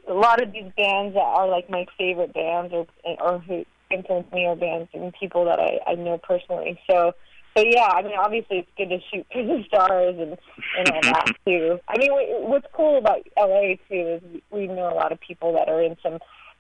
[0.10, 2.88] a lot of these bands that are like my favorite bands or
[3.20, 6.80] or who influence me are bands and people that I I know personally.
[6.90, 7.14] So
[7.58, 10.38] so yeah, I mean, obviously it's good to shoot for the stars and
[10.78, 11.80] and all that too.
[11.88, 12.12] I mean,
[12.48, 15.98] what's cool about LA too is we know a lot of people that are in
[16.04, 16.20] some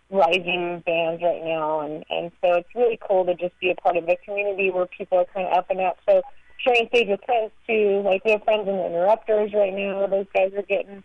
[0.09, 3.97] rising bands right now, and and so it's really cool to just be a part
[3.97, 5.97] of a community where people are kind of up and up.
[6.07, 6.21] So
[6.57, 10.07] sharing stage with friends too, like we have friends in the Interrupters right now.
[10.07, 11.03] Those guys are getting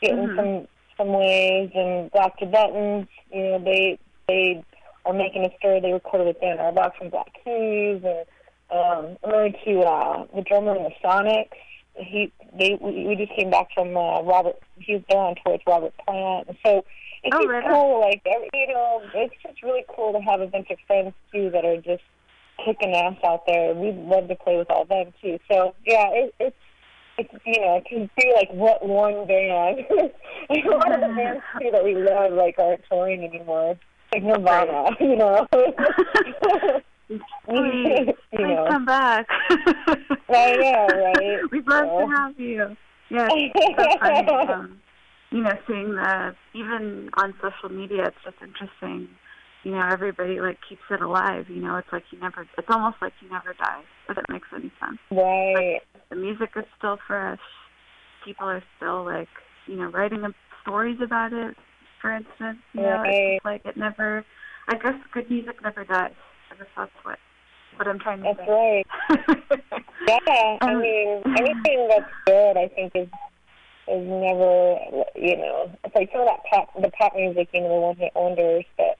[0.00, 0.36] getting Mhm.
[0.36, 3.98] some some waves, and Black Tibetans, you know, they
[4.28, 4.62] they
[5.04, 5.80] are making a stir.
[5.80, 8.24] They recorded with Dan Auerbach from Black Keys, and
[8.70, 11.48] um, I'm married to uh, the drummer in the Sonics.
[11.96, 14.56] he they we we just came back from uh, Robert.
[14.86, 16.84] There on tour with Robert Plant, and so
[17.22, 18.00] it's Oh, just right cool.
[18.00, 21.50] Like every, you know, it's just really cool to have a bunch of friends too
[21.50, 22.02] that are just
[22.64, 23.74] kicking ass out there.
[23.74, 25.38] We'd love to play with all them too.
[25.50, 26.56] So yeah, it, it's
[27.16, 29.86] it's you know it can see like what one band,
[30.50, 33.78] a lot of the bands too that we love like aren't touring anymore.
[34.12, 35.46] Like Nirvana, you know.
[37.48, 39.26] Please, please come back.
[40.28, 41.40] I know, right?
[41.52, 42.06] We'd love So.
[42.06, 42.76] to have you.
[43.10, 44.28] Yeah, so funny.
[44.48, 44.80] Um,
[45.30, 49.08] you know, seeing the even on social media, it's just interesting.
[49.62, 51.46] You know, everybody like keeps it alive.
[51.48, 52.46] You know, it's like you never.
[52.56, 53.82] It's almost like you never die.
[54.08, 54.98] If it makes any sense.
[55.10, 55.80] Right.
[56.10, 57.40] The music is still fresh.
[58.24, 59.28] People are still like,
[59.66, 60.22] you know, writing
[60.62, 61.56] stories about it.
[62.00, 64.24] For instance, you know, it's like it never.
[64.68, 66.12] I guess good music never dies.
[66.54, 67.18] I guess that's what
[67.76, 68.84] what I'm trying to That's say.
[69.10, 69.20] right.
[70.06, 73.08] Yeah, I Um, mean, anything that's good, I think is
[73.88, 74.76] is never,
[75.16, 77.96] you know, it's like some of that pop, the pop music, you know, the one
[77.96, 78.64] hit wonders.
[78.76, 78.98] But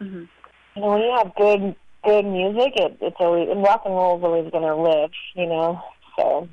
[0.00, 0.28] Mhm.
[0.74, 4.18] you know, when you have good good music, it, it's always and rock and roll
[4.18, 5.80] is always going to live, you know.
[6.18, 6.48] So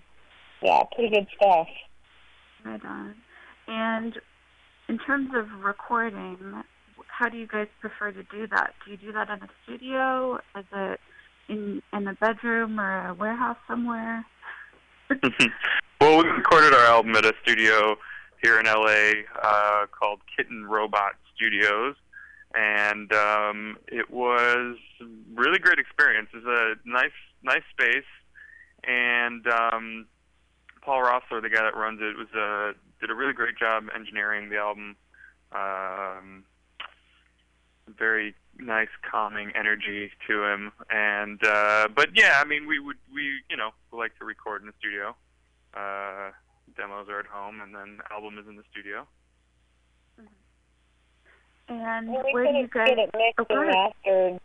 [0.61, 1.67] yeah, pretty good stuff.
[2.63, 3.15] Right on.
[3.67, 4.19] And
[4.87, 6.63] in terms of recording,
[7.17, 8.73] how do you guys prefer to do that?
[8.85, 10.35] Do you do that in a studio?
[10.57, 10.99] Is it
[11.49, 14.23] in in a bedroom or a warehouse somewhere?
[15.09, 17.95] well, we recorded our album at a studio
[18.43, 21.95] here in LA uh, called Kitten Robot Studios,
[22.53, 24.77] and um, it was
[25.33, 26.29] really great experience.
[26.35, 28.05] It's a nice, nice space,
[28.83, 30.05] and um,
[30.83, 34.49] Paul Roessler, the guy that runs it, was a did a really great job engineering
[34.49, 34.95] the album.
[35.51, 36.43] Um,
[37.87, 43.41] very nice, calming energy to him, and uh, but yeah, I mean, we would we
[43.49, 45.15] you know we like to record in the studio.
[45.73, 46.31] Uh,
[46.75, 49.07] demos are at home, and then album is in the studio.
[51.69, 52.95] And Well, we where do you couldn't guys?
[52.95, 54.39] get it mixed Oh, and mastered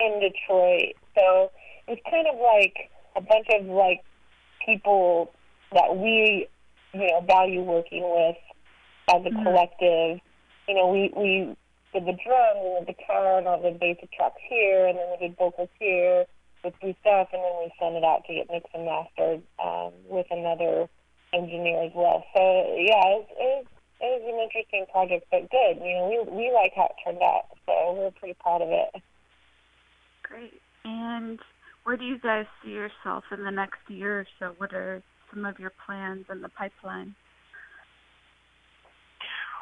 [0.00, 1.50] in Detroit, so
[1.88, 4.02] it's kind of like a bunch of like
[4.64, 5.32] people
[5.72, 6.48] that we,
[6.94, 8.36] you know, value working with
[9.14, 9.42] as a Mhm.
[9.42, 10.20] collective.
[10.68, 11.56] You know, we we
[11.92, 15.28] did the drums and the guitar and all the basic tracks here, and then we
[15.28, 16.24] did vocals here
[16.62, 19.92] with Blue Stuff, and then we sent it out to get mixed and mastered um,
[20.08, 20.88] with another
[21.32, 22.24] engineer as well.
[22.34, 22.42] So
[22.78, 23.66] yeah, it it
[24.00, 25.82] it was an interesting project, but good.
[25.82, 29.02] You know, we we like how it turned out, so we're pretty proud of it.
[30.22, 30.60] Great.
[30.84, 31.38] And
[31.84, 34.54] where do you guys see yourself in the next year or so?
[34.58, 35.02] What are
[35.32, 37.14] some of your plans in the pipeline?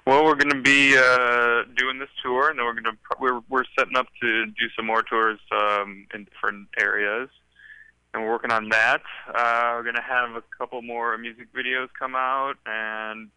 [0.09, 3.43] Well, we're going to be uh, doing this tour, and then we're going to we're
[3.51, 7.29] we're setting up to do some more tours um, in different areas,
[8.15, 9.03] and we're working on that.
[9.29, 13.29] Uh, we're going to have a couple more music videos come out, and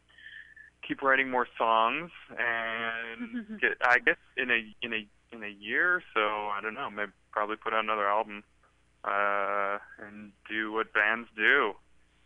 [0.88, 5.96] keep writing more songs, and get I guess in a in a in a year
[5.96, 8.46] or so, I don't know, maybe probably put out another album,
[9.04, 9.78] uh,
[10.08, 11.74] and do what bands do.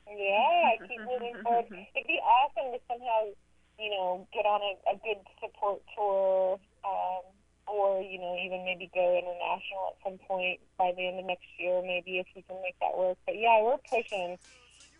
[0.05, 1.65] Yeah, I keep moving forward.
[1.71, 3.33] It'd be awesome to somehow,
[3.79, 7.23] you know, get on a, a good support tour, um,
[7.67, 11.47] or you know, even maybe go international at some point by the end of next
[11.59, 13.17] year, maybe if we can make that work.
[13.25, 14.37] But yeah, we're pushing.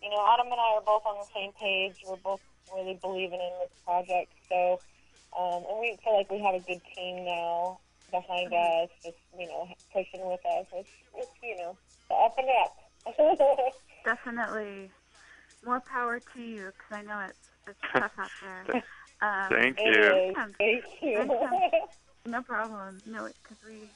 [0.02, 2.04] You know, Adam and I are both on the same page.
[2.06, 2.40] We're both
[2.72, 4.32] really believing in this project.
[4.48, 4.80] So,
[5.36, 7.78] um, and we feel like we have a good team now
[8.10, 10.66] behind us, just you know, pushing with us.
[10.72, 11.76] It's, it's you know,
[12.08, 12.76] the up and up.
[14.04, 14.90] Definitely
[15.64, 18.82] more power to you because I know it's it's tough out there.
[19.22, 19.92] Um, Thank you.
[19.92, 20.36] is.
[20.58, 21.40] Thank you.
[22.26, 22.98] No problem.
[23.06, 23.88] No, because we.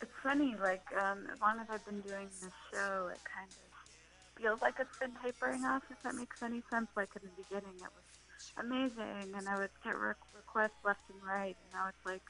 [0.00, 0.54] It's funny.
[0.62, 4.74] Like um, as long as I've been doing this show, it kind of feels like
[4.78, 5.82] it's been tapering off.
[5.90, 6.86] If that makes any sense.
[6.96, 11.18] Like in the beginning, it was amazing, and I would get re- requests left and
[11.26, 11.56] right.
[11.58, 12.22] And now it's like,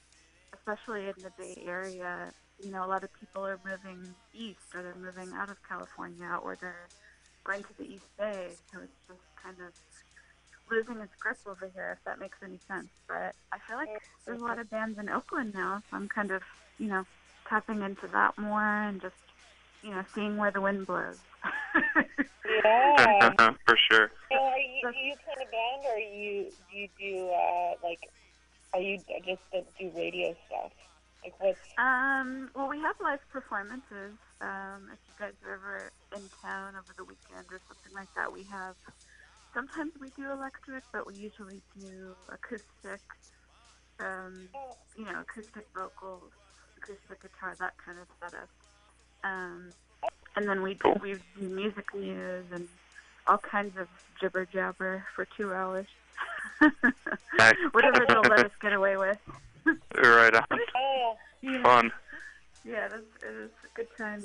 [0.55, 4.83] especially in the Bay Area, you know, a lot of people are moving east, or
[4.83, 6.89] they're moving out of California, or they're
[7.45, 8.49] going to the East Bay.
[8.73, 9.75] So it's just kind of
[10.71, 12.89] losing its grip over here, if that makes any sense.
[13.09, 13.89] But I feel like
[14.27, 16.43] there's a lot of bands in Oakland now, so I'm kind of,
[16.79, 17.05] you know,
[17.49, 19.15] tapping into that more and just,
[19.83, 21.19] you know, seeing where the wind blows.
[22.65, 23.31] Yeah.
[23.67, 24.11] For sure.
[24.31, 28.01] So are you do you kind of band or you do you do uh like
[28.75, 29.43] are you just
[29.79, 30.73] do radio stuff?
[31.23, 34.17] Like what's Um, well, we have live performances.
[34.41, 38.33] Um, if you guys are ever in town over the weekend or something like that,
[38.33, 38.75] we have.
[39.55, 43.01] Sometimes we do electric, but we usually do acoustic.
[44.01, 44.49] Um,
[44.97, 46.33] you know, acoustic vocals,
[46.79, 48.49] acoustic guitar, that kind of setup.
[49.25, 49.69] Um,
[50.37, 52.67] and then we do, we do music news and
[53.27, 53.89] all kinds of
[54.21, 55.87] jibber jabber for two hours.
[57.73, 59.19] Whatever they'll let us get away with.
[59.97, 60.45] right on.
[61.45, 61.61] Yeah.
[61.65, 61.91] Fun.
[62.65, 64.23] Yeah, it is, it is a good time.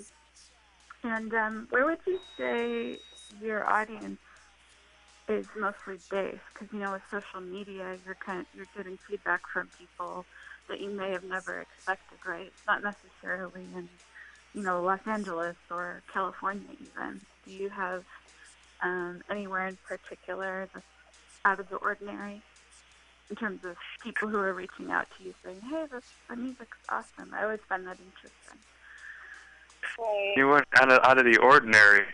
[1.03, 2.99] And um, where would you say
[3.41, 4.19] your audience
[5.27, 6.39] is mostly based?
[6.53, 10.25] Because you know, with social media, you're kind of, you're getting feedback from people
[10.69, 12.51] that you may have never expected, right?
[12.67, 13.89] Not necessarily in
[14.53, 17.21] you know Los Angeles or California even.
[17.45, 18.03] Do you have
[18.81, 20.85] um, anywhere in particular that's
[21.45, 22.41] out of the ordinary?
[23.29, 26.77] In terms of people who are reaching out to you saying, "Hey, this the music's
[26.87, 28.59] awesome," I always find that interesting.
[30.37, 32.05] You went out of, out of the ordinary.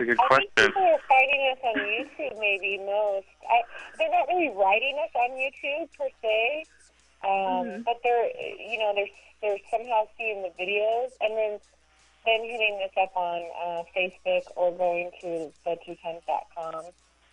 [0.00, 0.72] How did- That's a good I think question.
[0.72, 3.26] people are finding us on YouTube maybe most.
[3.48, 3.62] I,
[3.98, 6.64] they're not really writing us on YouTube per se,
[7.24, 9.12] um, but they're you know they're
[9.42, 11.58] they're somehow seeing the videos and then
[12.26, 16.84] then hitting us up on uh, Facebook or going to the twotens.com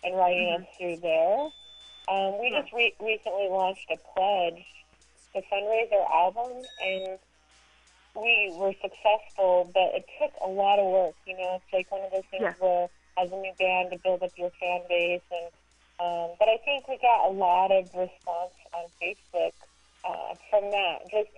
[0.04, 1.48] and writing us through there.
[2.08, 4.64] Um, we just re- recently launched a pledge
[5.34, 7.18] to fundraiser album and
[8.14, 11.14] we were successful, but it took a lot of work.
[11.26, 12.54] You know, it's like one of those things Yeah.
[12.58, 15.50] where, as a new band, to build up your fan base, and
[16.00, 19.52] um, but I think we got a lot of response on Facebook
[20.04, 21.02] uh, from that.
[21.10, 21.30] Just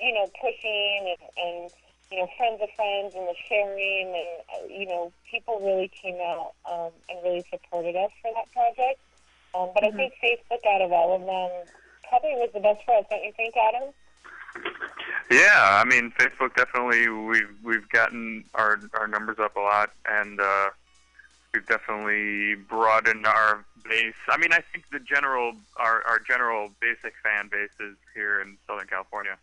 [0.00, 1.70] you know, pushing and, and
[2.10, 6.16] you know, friends of friends and the sharing, and uh, you know, people really came
[6.20, 8.98] out um, and really supported us for that project.
[9.54, 11.50] Um, but I think Facebook, out of all of them,
[12.08, 13.04] probably was the best for us.
[13.10, 13.90] Don't you think, Adam?
[15.30, 20.40] Yeah, I mean, Facebook definitely we've we've gotten our our numbers up a lot, and
[20.40, 20.70] uh,
[21.54, 24.14] we've definitely broadened our base.
[24.28, 28.58] I mean, I think the general our our general basic fan base is here in
[28.66, 29.36] Southern California,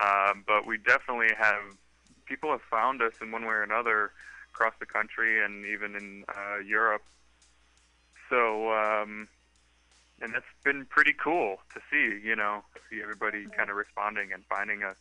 [0.00, 1.60] um, but we definitely have
[2.24, 4.12] people have found us in one way or another
[4.54, 7.02] across the country and even in uh, Europe.
[8.30, 9.28] So, um,
[10.20, 12.26] and that's been pretty cool to see.
[12.26, 14.96] You know, see everybody kind of responding and finding us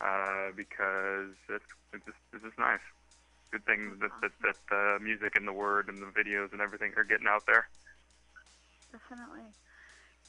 [0.00, 2.80] uh, because it's it's just, it's just nice.
[3.50, 6.92] Good thing that that, that the music and the word and the videos and everything
[6.96, 7.68] are getting out there.
[8.92, 9.48] Definitely.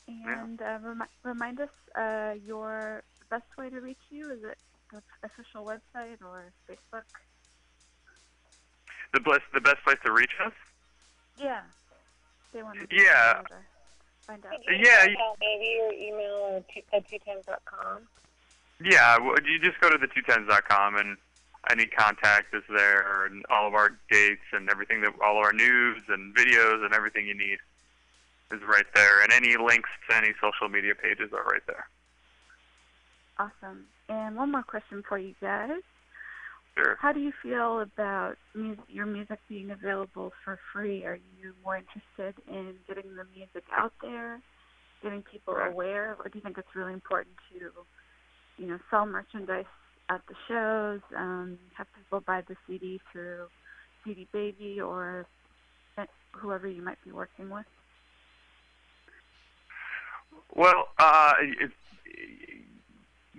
[0.07, 4.31] And uh, remi- remind us uh, your best way to reach you.
[4.31, 4.57] Is it
[4.91, 7.03] the official website or Facebook?
[9.13, 10.53] The best the best place to reach us.
[11.41, 11.61] Yeah.
[12.53, 13.41] They want to Yeah.
[14.25, 14.53] Find out.
[14.53, 18.07] Uh, yeah, you- maybe your email or two, uh, at twotens.com?
[18.81, 21.17] Yeah, well, you just go to the 210s.com and
[21.69, 25.53] any contact is there, and all of our dates and everything that all of our
[25.53, 27.57] news and videos and everything you need
[28.51, 31.87] is right there, and any links to any social media pages are right there.
[33.39, 33.87] Awesome.
[34.07, 35.81] And one more question for you guys.
[36.77, 36.97] Sure.
[37.01, 41.05] How do you feel about mu- your music being available for free?
[41.05, 44.41] Are you more interested in getting the music out there,
[45.01, 45.71] getting people Right.
[45.71, 47.71] aware, or do you think it's really important to,
[48.57, 49.65] you know, sell merchandise
[50.09, 53.47] at the shows, um, have people buy the CD through
[54.03, 55.27] CD Baby or
[55.97, 57.65] eh, whoever you might be working with?
[60.55, 61.71] Well, uh, it,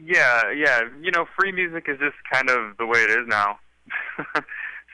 [0.02, 0.80] yeah, yeah.
[1.00, 3.58] You know, free music is just kind of the way it is now.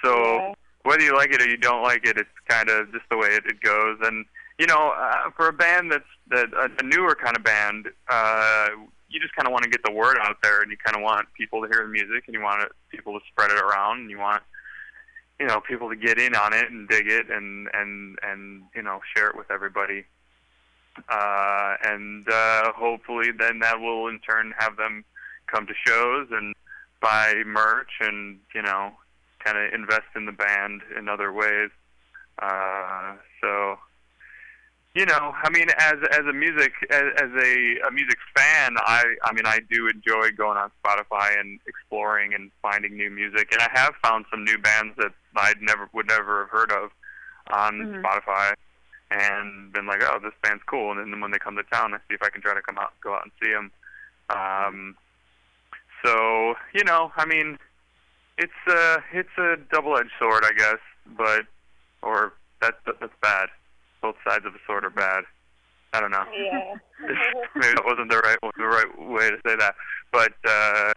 [0.04, 0.54] so Yeah.
[0.84, 3.28] whether you like it or you don't like it, it's kind of just the way
[3.28, 3.98] it, it goes.
[4.02, 4.24] And
[4.58, 8.68] you know, uh, for a band that's that a, a newer kind of band, uh,
[9.08, 11.02] you just kind of want to get the word out there, and you kind of
[11.02, 14.00] want people to hear the music, and you want it, people to spread it around,
[14.00, 14.42] and you want
[15.40, 18.82] you know people to get in on it and dig it, and and and you
[18.82, 20.04] know share it with everybody
[21.08, 25.04] uh, and uh, hopefully then that will in turn have them
[25.46, 26.54] come to shows and
[27.00, 28.92] buy merch and you know
[29.44, 31.70] kind of invest in the band in other ways.
[32.40, 33.78] Uh, so
[34.94, 39.02] you know, I mean, as as a music as, as a, a music fan, I
[39.24, 43.62] I mean I do enjoy going on Spotify and exploring and finding new music, and
[43.62, 46.90] I have found some new bands that I'd never would never have heard of
[47.50, 48.02] on Mhm.
[48.02, 48.54] Spotify
[49.12, 50.92] and been like, oh, this band's cool.
[50.92, 52.78] And then when they come to town, I see if I can try to come
[52.78, 53.70] out, go out and see them.
[54.30, 54.96] Um,
[56.04, 57.58] so you know, I mean,
[58.38, 60.78] it's a it's a double-edged sword, I guess,
[61.16, 61.46] but
[62.02, 63.48] or that that's bad.
[64.00, 65.24] Both sides of the sword are bad.
[65.92, 66.24] I don't know.
[66.34, 66.74] Yeah.
[67.54, 69.74] Maybe that wasn't the right the right way to say that,
[70.10, 70.92] but uh,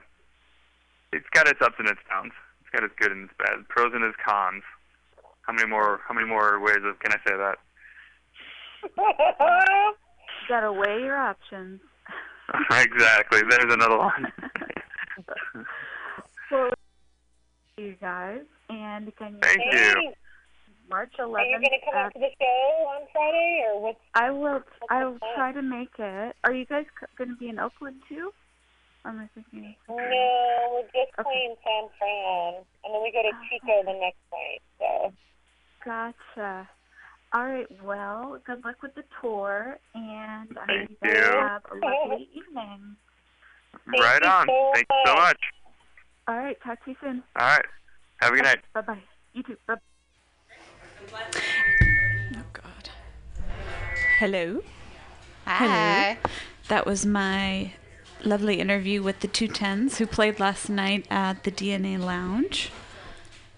[1.12, 2.32] it's got its ups and its downs.
[2.62, 4.64] It's got its good and its bad, pros and its cons.
[5.42, 6.00] How many more?
[6.08, 7.58] How many more ways of can I say that?
[8.96, 9.94] You
[10.50, 11.82] gotta weigh your options.
[12.72, 13.42] exactly.
[13.50, 14.32] There's another one.
[16.52, 16.70] well,
[17.78, 20.14] you guys, and And again, Thank you you.
[20.90, 21.34] March 11th.
[21.34, 23.96] Are you going to come at- out to the show on Friday, or what?
[24.14, 24.62] I will.
[24.92, 26.36] I will try to make it.
[26.44, 26.86] Are you guys
[27.18, 28.32] going to be in Oakland too?
[29.04, 29.76] Or am I thinking?
[29.90, 31.24] No, we're just Okay.
[31.24, 34.62] playing San Fran, and then we go to oh, Chico the next night.
[34.80, 35.14] So
[35.84, 36.70] Gotcha.
[37.34, 37.68] All right.
[37.84, 42.96] Well, good luck with the tour, and I hope you guys have a lovely evening.
[43.92, 44.48] Thank right you on.
[44.48, 45.24] so Thank you so much.
[45.24, 45.40] much.
[46.28, 46.58] All right.
[46.64, 47.24] Talk to you soon.
[47.38, 47.66] All right.
[48.22, 48.60] Have a good night.
[48.74, 49.04] Bye bye.
[49.34, 49.58] You too.
[49.68, 49.76] Bye.
[51.14, 52.90] Oh God.
[54.20, 54.62] Hello.
[55.46, 56.18] Hi.
[56.70, 57.74] That was my
[58.24, 62.72] lovely interview with the Two Tens who played last night at the DNA Lounge.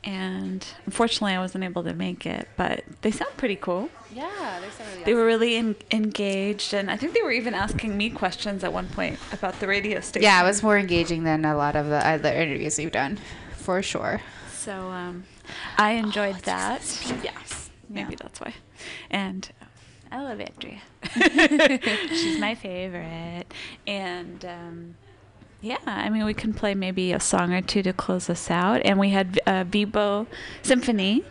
[0.03, 3.89] And unfortunately, I wasn't able to make it, but they sound pretty cool.
[4.13, 7.53] Yeah, they sound really They were really en- engaged, and I think they were even
[7.53, 10.23] asking me questions at one point about the radio station.
[10.23, 13.19] Yeah, it was more engaging than a lot of the other interviews you've done,
[13.53, 14.21] for sure.
[14.55, 15.25] So um,
[15.77, 16.83] I enjoyed Oh, that.
[16.83, 18.17] so Yes, maybe Yeah.
[18.21, 18.53] that's why.
[19.11, 19.49] And
[20.09, 20.79] I love Andrea.
[22.09, 23.45] She's my favorite.
[23.85, 24.95] And um,
[25.61, 28.81] yeah, I mean, we can play maybe a song or two to close us out.
[28.85, 30.27] And we had uh, Vibo
[30.63, 31.23] Simfani,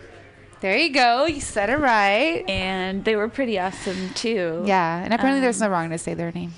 [0.60, 1.26] There you go.
[1.26, 2.44] You said it right.
[2.48, 4.62] and they were pretty awesome too.
[4.66, 6.52] Yeah, and apparently there's Um, no wrong to say their name.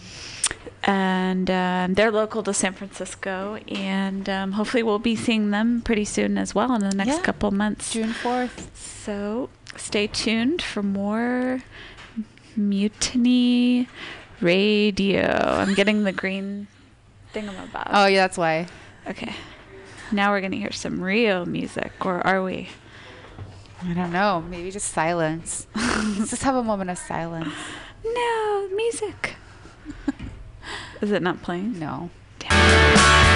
[0.85, 6.05] and um, they're local to San Francisco, and um, hopefully we'll be seeing them pretty
[6.05, 7.23] soon as well in the next Yeah.
[7.23, 7.93] couple months.
[7.93, 8.75] June 4th.
[8.75, 11.61] So stay tuned for more
[12.57, 13.89] Mutiny
[14.41, 15.27] Radio.
[15.27, 16.69] I'm getting the green
[17.39, 17.89] thingamabob.
[17.93, 18.67] Oh, yeah, that's why.
[19.07, 19.35] Okay.
[20.11, 22.69] Now we're going to hear some real music, or are we?
[23.83, 24.45] I don't know.
[24.49, 25.67] Maybe just silence.
[25.77, 27.55] Let's just have a moment of silence.
[28.05, 29.37] No, music.
[31.01, 31.79] Is it not playing?
[31.79, 32.11] No.
[32.39, 33.29] Damn.